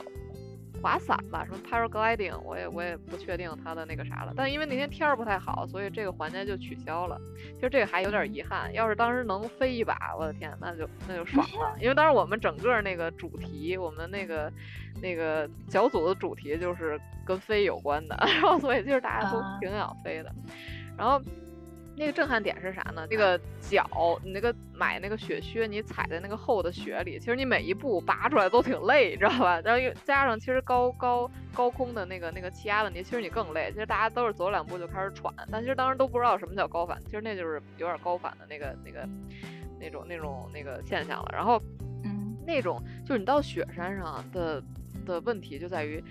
[0.83, 4.33] 滑伞吧，什么 paragliding，我也我也不确定它的那个啥了。
[4.37, 7.20] 但因为那天天儿不太好，所以这个环节就取消了。
[7.55, 11.76] 其实这个还有点遗憾，要是当时能飞一把，我的天，那就那就爽了。
[11.81, 14.53] 因为当时我们整个那个主题，我们那个
[15.03, 20.33] 那个小组的主题就是跟飞有关的， 然后所以就是大家都挺想飞的，
[20.97, 21.20] 然后。
[21.99, 23.07] 那个震撼点是啥呢？
[23.11, 29.61] 那个脚，你那个买那个雪靴，你踩在那个厚的雪里，其实你每一步拔出来都挺累，你知道吧？
[29.63, 33.73] 然后又加上其实高高高空的那个那个气压问题，其实你更累。
[33.73, 39.09] 其实大家都是走两步就开始喘，但其实当时都不知道什么叫高反，其实那就是有点高反的那个那个
[39.81, 41.29] 那种那种那个现象了。
[41.33, 41.61] 然后，
[42.05, 44.63] 嗯，那种就是你到雪山上的
[45.05, 46.03] 的问题就在于，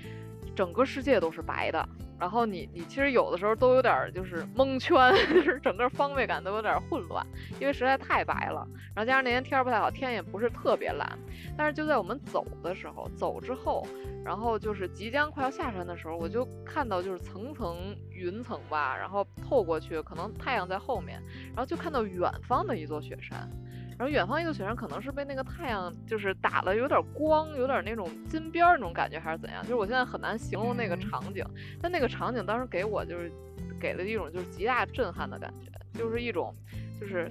[0.53, 1.87] 整个世界都是白的。
[2.19, 4.97] 然后你你其实有的时候都有点就是蒙圈，
[5.33, 7.25] 就是整个方位感都有点混乱，
[7.59, 8.67] 因为实在太白了。
[8.95, 11.07] 然后加上那天天儿不太好，天也不是特别蓝。
[11.55, 13.85] 但是就在我们走的时候，走之后，
[14.25, 23.49] 然后就是即将快要下山的时候，我就看到就是层层云层吧，然后透过去，可能太阳在后面，然后就看到远方的一座雪山。
[23.97, 29.63] 然后远方一个雪山可能是被那个太阳就是打了有点光，有点那种金边儿那种感觉，还是怎样？
[29.63, 31.43] 就是我现在很难形容那个场景，
[31.81, 33.31] 但那个场景当时给我就是
[33.79, 36.53] 给了一种就是极大震撼的感觉，就是一种
[37.01, 37.27] 就是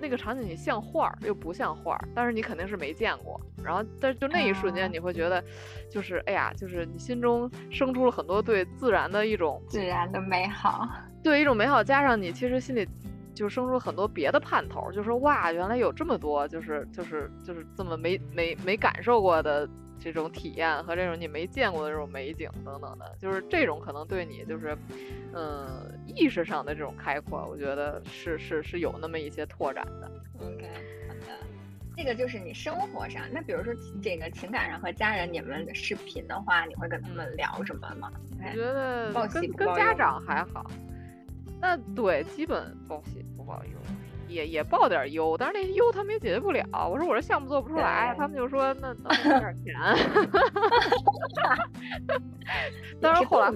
[0.00, 3.38] 那个场景你像画儿又不像画儿，但是你肯定是没见过。
[3.62, 5.44] 然后但就那一瞬间你会觉得，
[5.90, 10.88] 就是哎呀，就是你心中生出了很多对自然的一种自然的美好，
[11.22, 12.88] 对一种美好，加上你其实心里。
[13.38, 24.76] 就生出很多别的盼头，就说哇，原来有这么多，就是就是就是这么没没没感受过的这种体验和这种你没见过的这种美景等等的，就是这种可能对你就是，
[25.32, 30.10] 嗯，意识上的这种开阔，我觉得是是是有那么一些拓展的。
[30.40, 30.68] OK，
[31.06, 31.38] 好的，
[31.96, 33.72] 这个就是你生活上，那比如说
[34.02, 38.10] 这个情感上和家人你们视频的话，你会跟他们聊什么吗？
[38.42, 40.68] 我觉得跟跟家长还好。
[41.60, 43.70] 那对，基本报喜不报忧，
[44.28, 46.64] 也也报点忧，但是那些忧他们也解决不了。
[46.88, 49.74] 我说我这项目做不出来，他们就说那那给点钱。
[53.00, 53.50] 当然后来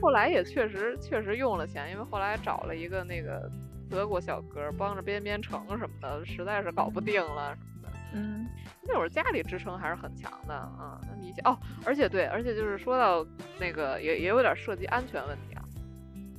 [0.00, 3.48] 后来也确实确实用了钱，因为后来找了一个那个
[3.88, 7.88] 德国小哥帮着编编程什么的，实在是搞不定了什么的。
[8.14, 8.46] 嗯，
[8.82, 11.00] 那会儿家里支撑还是很强的啊。
[11.02, 13.26] 那理解哦，而且对，而且就是说到
[13.58, 15.63] 那个也也有点涉及安全问题啊。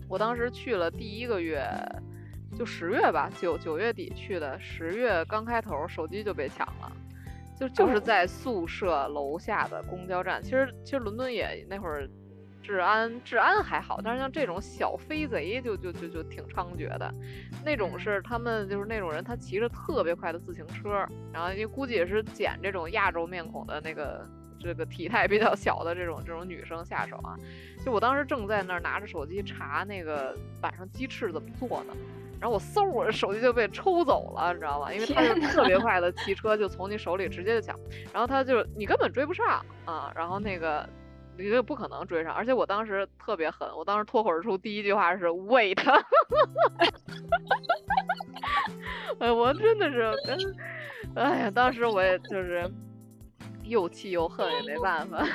[0.08, 1.68] 我当时去了第一个月，
[2.58, 6.92] 就十月吧，九九月底去的，十月刚开头手机就被抢了，
[7.60, 10.42] 就就是在宿舍楼下的公交站。
[10.42, 12.08] 其实其实伦敦也那会儿
[12.62, 17.14] 治安治安还好，但是像这种小飞贼就就就就挺猖獗的。
[17.64, 24.28] 那种是他们就是那种人，他骑着特别快的自行车，然后因为估计也是捡这种亚洲面孔的那个
[24.66, 27.38] 这个体态比较小的这种这种女生下手啊。
[27.86, 31.94] 就我当时正在那儿拿着手机查那个晚上鸡翅怎么做呢。
[32.38, 34.94] 然后我嗖，我的手机就被抽走了，你知道吗？
[34.94, 37.80] 因为他就特别快的骑车，就从你手里直接就抢，
[38.12, 40.12] 然后他就你根本追不上啊。
[40.14, 40.88] 然后那个
[41.38, 45.80] 你就不可能追上，而且我当时特别狠，我当时脱口而出第一句话是 wait，
[49.20, 50.38] 哎，我真的是跟，
[51.16, 52.70] 哎呀，当时我也就是。
[53.68, 55.26] 又气又恨也没 办法，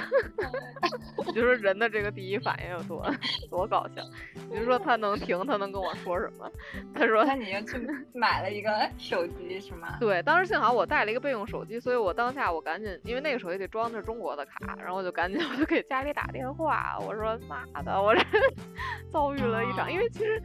[1.27, 3.05] 你 就说人的这个第一反应有多
[3.51, 4.03] 多搞笑。
[4.51, 6.51] 你就说他能停，他能跟我说什么？
[6.95, 7.79] 他说：“那你又去
[8.13, 18.23] 买了一个手机是吗？”对，当时幸好我带了一个备用手机，所以我当下我赶紧，因为那个手机得装的是中国的卡，然后我就赶紧我就给家里打电话，我说：“妈的，我这
[19.11, 20.43] 遭遇了一场。”因为其实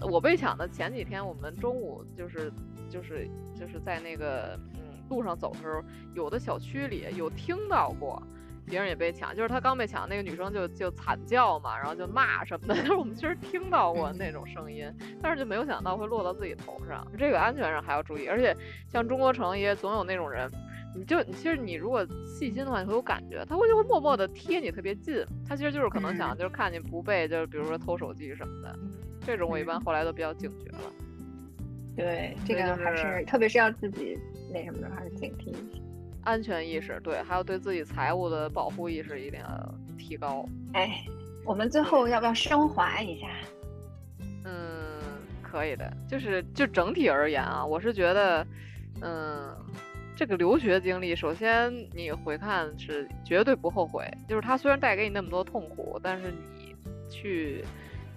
[0.00, 2.52] 我被抢的前几天，我们中午就是
[2.90, 4.58] 就是就是在那个。
[5.08, 5.82] 路上走的时候，
[6.14, 8.22] 有的小区里有听到过，
[8.64, 14.92] 别人也被抢，就是他刚被抢，那个女生就就惨叫嘛，然后就骂什么的，就 是我们其实听到过那种声音，
[15.22, 18.26] 但是就没有想到会落到自己头上，这个安全上还要注意。
[18.26, 18.56] 而且
[18.88, 20.50] 像中国城也总有那种人，
[20.96, 28.76] 你就其实你如果细心的话，你会有感觉，他会就会默默的贴你特别近，他其实就是可能想就是看你不被，就是比如说偷手机什么的，
[29.24, 30.92] 这种我一般后来都比较警觉了。
[31.96, 34.18] 对，这个还是特别是要自己。
[34.52, 35.82] 那什么的还是警惕一些，
[36.22, 40.46] 安全意识对，还有对自己财务的保护意识一定要提高。
[40.74, 41.04] 哎，
[41.44, 43.26] 我们最后要不要升华一下？
[44.44, 45.00] 嗯，
[45.42, 48.46] 可以的，就是就整体而言啊，我是觉得，
[49.02, 49.56] 嗯，
[50.14, 56.74] 这个留学经历，首先你回看是绝对不后悔，就是它虽然带给你那么多痛苦，但是你
[57.10, 57.64] 去。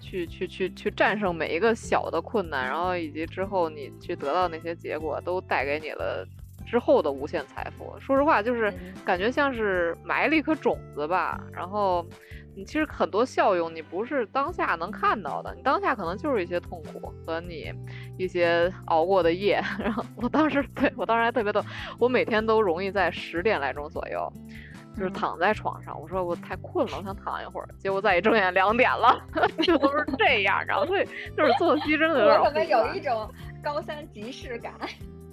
[0.00, 6.26] 去去去去战胜每一个小的困难，然后以及之后你去得到那些结果，都带给你了
[6.66, 7.94] 之后的无限财富。
[8.00, 8.72] 说实话，就是
[9.04, 11.40] 感觉像是埋了一颗种子吧。
[11.52, 12.04] 然后
[12.56, 17.72] 你其实很多效用你不是当下能看到的，你当下可能就是一些痛苦和你
[18.18, 19.62] 一些熬过的夜。
[19.78, 21.62] 然后我当时对我当时还特别逗，
[21.98, 24.32] 我每天都容易在十点来钟左右。
[24.96, 27.68] 就是躺在床上，我说我太困了，我想躺一会儿。
[27.78, 29.20] 结果再一睁眼两点了，
[29.62, 31.04] 就都是这样，然后所以
[31.36, 32.52] 就是作息真的有点混乱。
[32.52, 33.32] 可能有一种
[33.62, 34.74] 高三即视感。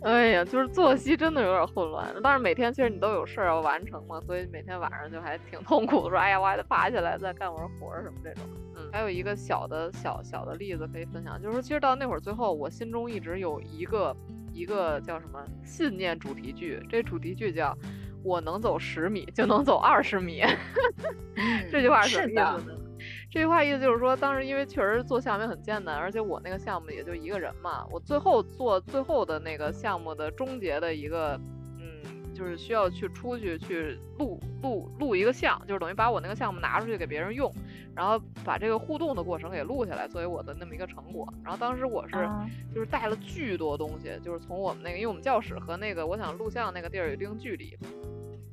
[0.04, 2.08] 哎呀，就是作息真的有点混乱。
[2.22, 6.12] 但是每天其实你都有事儿要完成嘛，所以每天晚上就还挺痛苦的。
[6.12, 8.44] 说哎呀，我还得爬起来再干会儿活儿什么这种。
[8.76, 14.16] 嗯，还有一个小的小小的例子可以分享，就是说其实到那会儿最后，我心中一直有一个
[14.54, 17.76] 一个叫什么信念主题句，这主题句叫。
[18.28, 20.44] 我能走十米就能走二十米，
[21.72, 22.78] 这句话是什么意思呢？
[23.32, 31.40] 这句话意思就是说，当时因为确实做项目很艰难，而且我那个项目也就一个人嘛，我最后做最后的那个项目的终结的一个，
[31.80, 37.52] 嗯，就是需要去出去去录录录一个像，就是等于把我那个项目拿出去给别人用。
[37.96, 41.28] 然后把这个互动的过程给录下来，作为我的那么一个成果。
[41.44, 42.14] 然后当时我是
[42.72, 47.76] 就是带了巨多东西，就是从我们那个，因为我们教室和那个我想录像那个地儿有一定距离，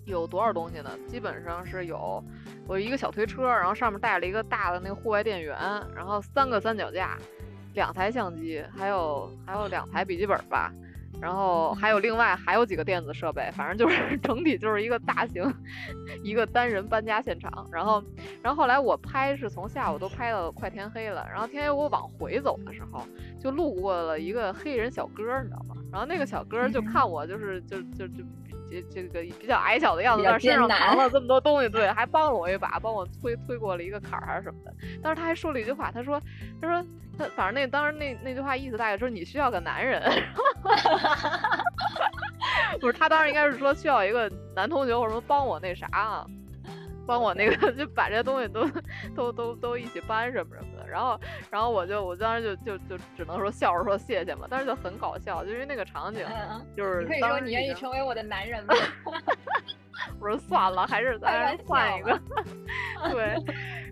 [0.04, 0.90] 有多少东西呢？
[1.06, 2.22] 基本上是有
[2.66, 5.56] 我一个小推车，然后上面带了一个大的那个户外电源，
[5.94, 7.18] 然后三个三脚架，
[7.74, 10.72] 两台相机，还有还有两台笔记本吧。
[11.20, 15.42] 然后还有另外还有几个电子设备，反正就是 整体就是一个大型
[16.22, 17.66] 一个单人搬家现场。
[17.72, 18.02] 然后，
[18.42, 21.24] 然后后来我拍是从下午都拍到快天黑了。
[21.30, 23.06] 然后天黑我往回走的时候，
[23.40, 25.73] 就路过了一个黑人小哥，你知道吗？
[25.94, 28.24] 然后那个小哥就看我就是就就就
[28.68, 34.74] 这这个比较矮小的样子，但是身上扛了这么多 东西，对，还帮了我一把，帮我推推过了一个坎儿还是什么的。
[35.00, 36.20] 当时他还说了一句话，他说
[36.60, 36.84] 他说。
[37.16, 40.02] 他反正那当时那那句话意思大概说你需要个男人，
[42.80, 46.26] 不是他当时应该是说需要一个男同学或者说帮我那啥啊，
[47.06, 48.66] 帮我那个 就把这些东西都
[49.14, 56.26] 都都都一起搬什么什么的，然后然后我就我当时就就就只能说笑着说谢谢嘛，但是就很搞笑，就因为那个场景
[56.76, 58.74] 就是你可以说你愿意成为我的男人吗？
[60.20, 62.20] 我说算了，还是 咱换一个，
[63.10, 63.36] 对。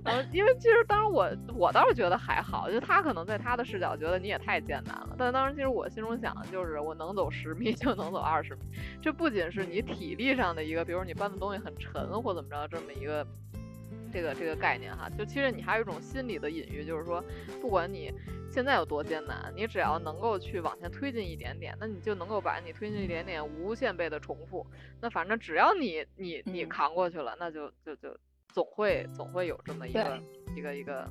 [0.05, 5.15] 然后，因为其实当时我我倒是觉得还好，就他可能在他的视角觉得你也太艰难了。
[5.17, 8.63] 但当时其实我心中想的就是，我能走十米 就能走二十米。
[9.01, 13.25] 这不仅是你体力上的一个，比如你搬的东西很沉或怎么着这么一个
[14.13, 15.09] 这个这个概念哈。
[15.17, 17.25] 就其实你还有一种心理的隐喻，就是说，
[17.61, 18.13] 不管你
[18.51, 24.67] 现在有多艰难，你只要能够去往前推进一点点，那你就能够把你推进一点点无限倍的重复。
[25.01, 28.17] 那反正只要你你你嗯扛过去了，那就就就
[28.53, 30.23] 总会总会有这么一个
[30.55, 31.09] 一个一个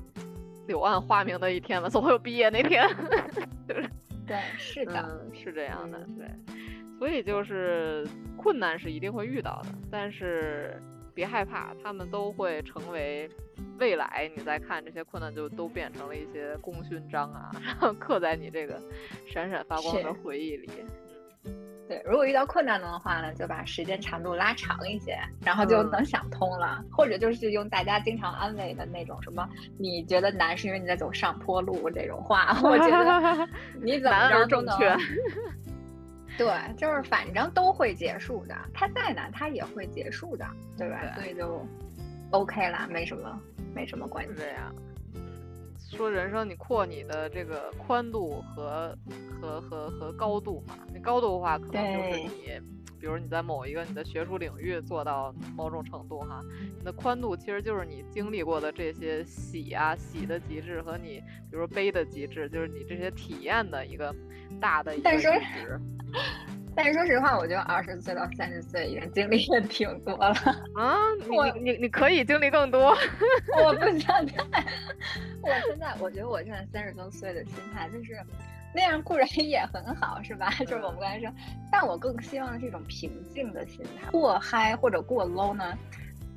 [0.68, 2.88] 柳暗花明的一天吧，总会有毕业那天。
[4.24, 6.28] 对，是的，嗯，是这样的，嗯对。
[6.98, 10.80] 所以就是困难是一定会遇到的，但是
[11.14, 13.28] 别害怕，他们都会成为
[13.78, 18.80] 未来你再看这些困难就都变成了一些功勋章啊， 然后刻在你这个
[19.30, 20.70] 闪闪发光的回忆里。
[21.88, 26.82] 对，如果遇到困难的话呢，就把时间长度拉长一些，然后就嗯能想通了。
[26.90, 29.46] 或者就是用大家经常安慰的那种什么，
[29.78, 33.48] 你觉得难是因为你在走上坡路这种话， 我觉得
[33.82, 34.78] 你怎么都能。
[36.42, 40.44] 对，就是反正都会结束的，它再难它也会结束的，
[40.76, 41.00] 对吧？
[41.14, 41.64] 对所以就
[42.30, 43.40] OK 啦，没什么，
[43.74, 44.32] 没什么关系。
[44.34, 44.74] 是这样。
[45.14, 45.20] 嗯，
[45.78, 48.96] 说人生你扩你的这个宽度和
[49.40, 52.60] 和和和高度嘛，你高度的话可能就是你，
[52.98, 56.40] 比如你在某一个你的学术领域做到某种程度哈，
[56.78, 61.20] 你的宽度其实就是你经历过的这些喜啊喜的极致和你
[61.50, 64.14] 比如说悲的极致，就是你这些体验的一个
[64.60, 65.80] 大的一个但是阈值。
[66.74, 70.28] 但是说实话，我觉得二十岁到三十岁已经经历的挺多了，
[70.74, 70.96] 啊，
[71.28, 72.96] 你我你你你可以经历更多。
[73.62, 74.64] 我不想太。
[75.42, 78.12] 我现在我觉得我现在三十多岁的心态就是
[78.74, 80.50] 那样，固然也很好，是吧？
[80.60, 81.30] 就是我们刚才说，
[81.70, 84.10] 但我更希望的是一种平静的心态。
[84.10, 85.76] 过嗨或者过 low 呢，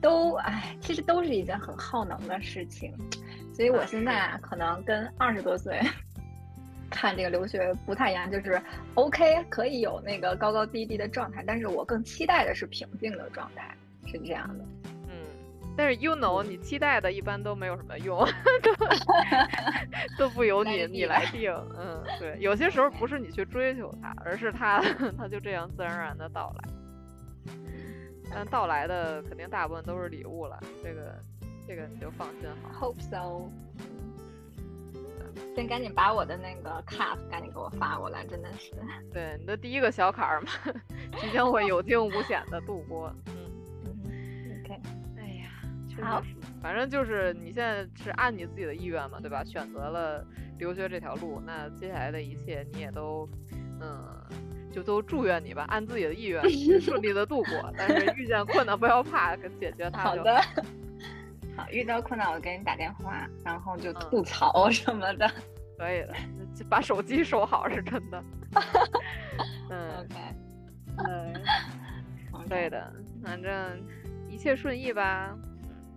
[0.02, 2.94] 都哎，其实都是一件很耗能的事情。
[3.54, 5.80] 所以我现在啊，可能跟二十多岁
[6.90, 8.62] 看这个留学不太一样，就是
[8.94, 13.76] OK 可以有那个高高低低的状态，但是我更期待的是平静的状态，
[14.06, 14.66] 是这样的。
[15.10, 15.26] 嗯，
[15.76, 18.26] 但是 you know，你期待的一般都没有什么用，
[20.18, 21.52] 都 都不由你你来定。
[21.78, 24.82] 嗯，对，有些时候不是你去追求它，而是它
[25.18, 26.70] 它就这样自然而然的到来。
[28.34, 31.16] 但到来的肯定大部分都是礼物了，这个
[31.68, 32.92] 这个你就放心好。
[32.92, 33.50] Hope so。
[35.56, 38.72] 先赶紧把我的那个 cut 赶紧给我发过来，真的是。
[39.14, 40.52] 对，你的第一个小坎儿嘛，
[41.20, 43.14] 即将会有惊无险的度过。
[43.28, 43.34] 嗯，
[43.86, 44.80] 嗯，OK，
[45.18, 45.50] 哎呀，
[45.90, 49.44] 确好实是，反正就是你现在是按你自己的意愿嘛，对吧？
[49.44, 50.26] 选择了
[50.58, 53.28] 留学这条路，那接下来的一切你也都，
[53.82, 54.04] 嗯，
[54.72, 56.42] 就都祝愿你吧，按自己的意愿
[56.82, 57.74] 顺利的度过。
[57.78, 60.42] 但是遇见困难不要怕，解决它就好的。
[61.56, 65.30] 好，遇到困难我给你打电话，然后就吐槽什么的。
[65.78, 66.14] 可以了，
[66.70, 68.24] 把手机收好是真的。
[69.70, 69.98] 嗯
[72.32, 72.70] ，OK，对。
[72.70, 72.94] 的，
[73.24, 73.82] 反正
[74.30, 75.36] 一切顺意吧。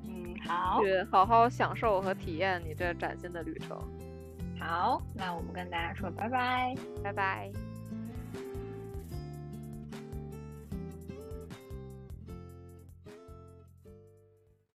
[0.04, 3.78] 嗯，好，去好好享受和体验你这崭新的旅程。
[4.59, 6.74] 好，那我们跟大家说拜拜。
[7.04, 7.67] 拜拜。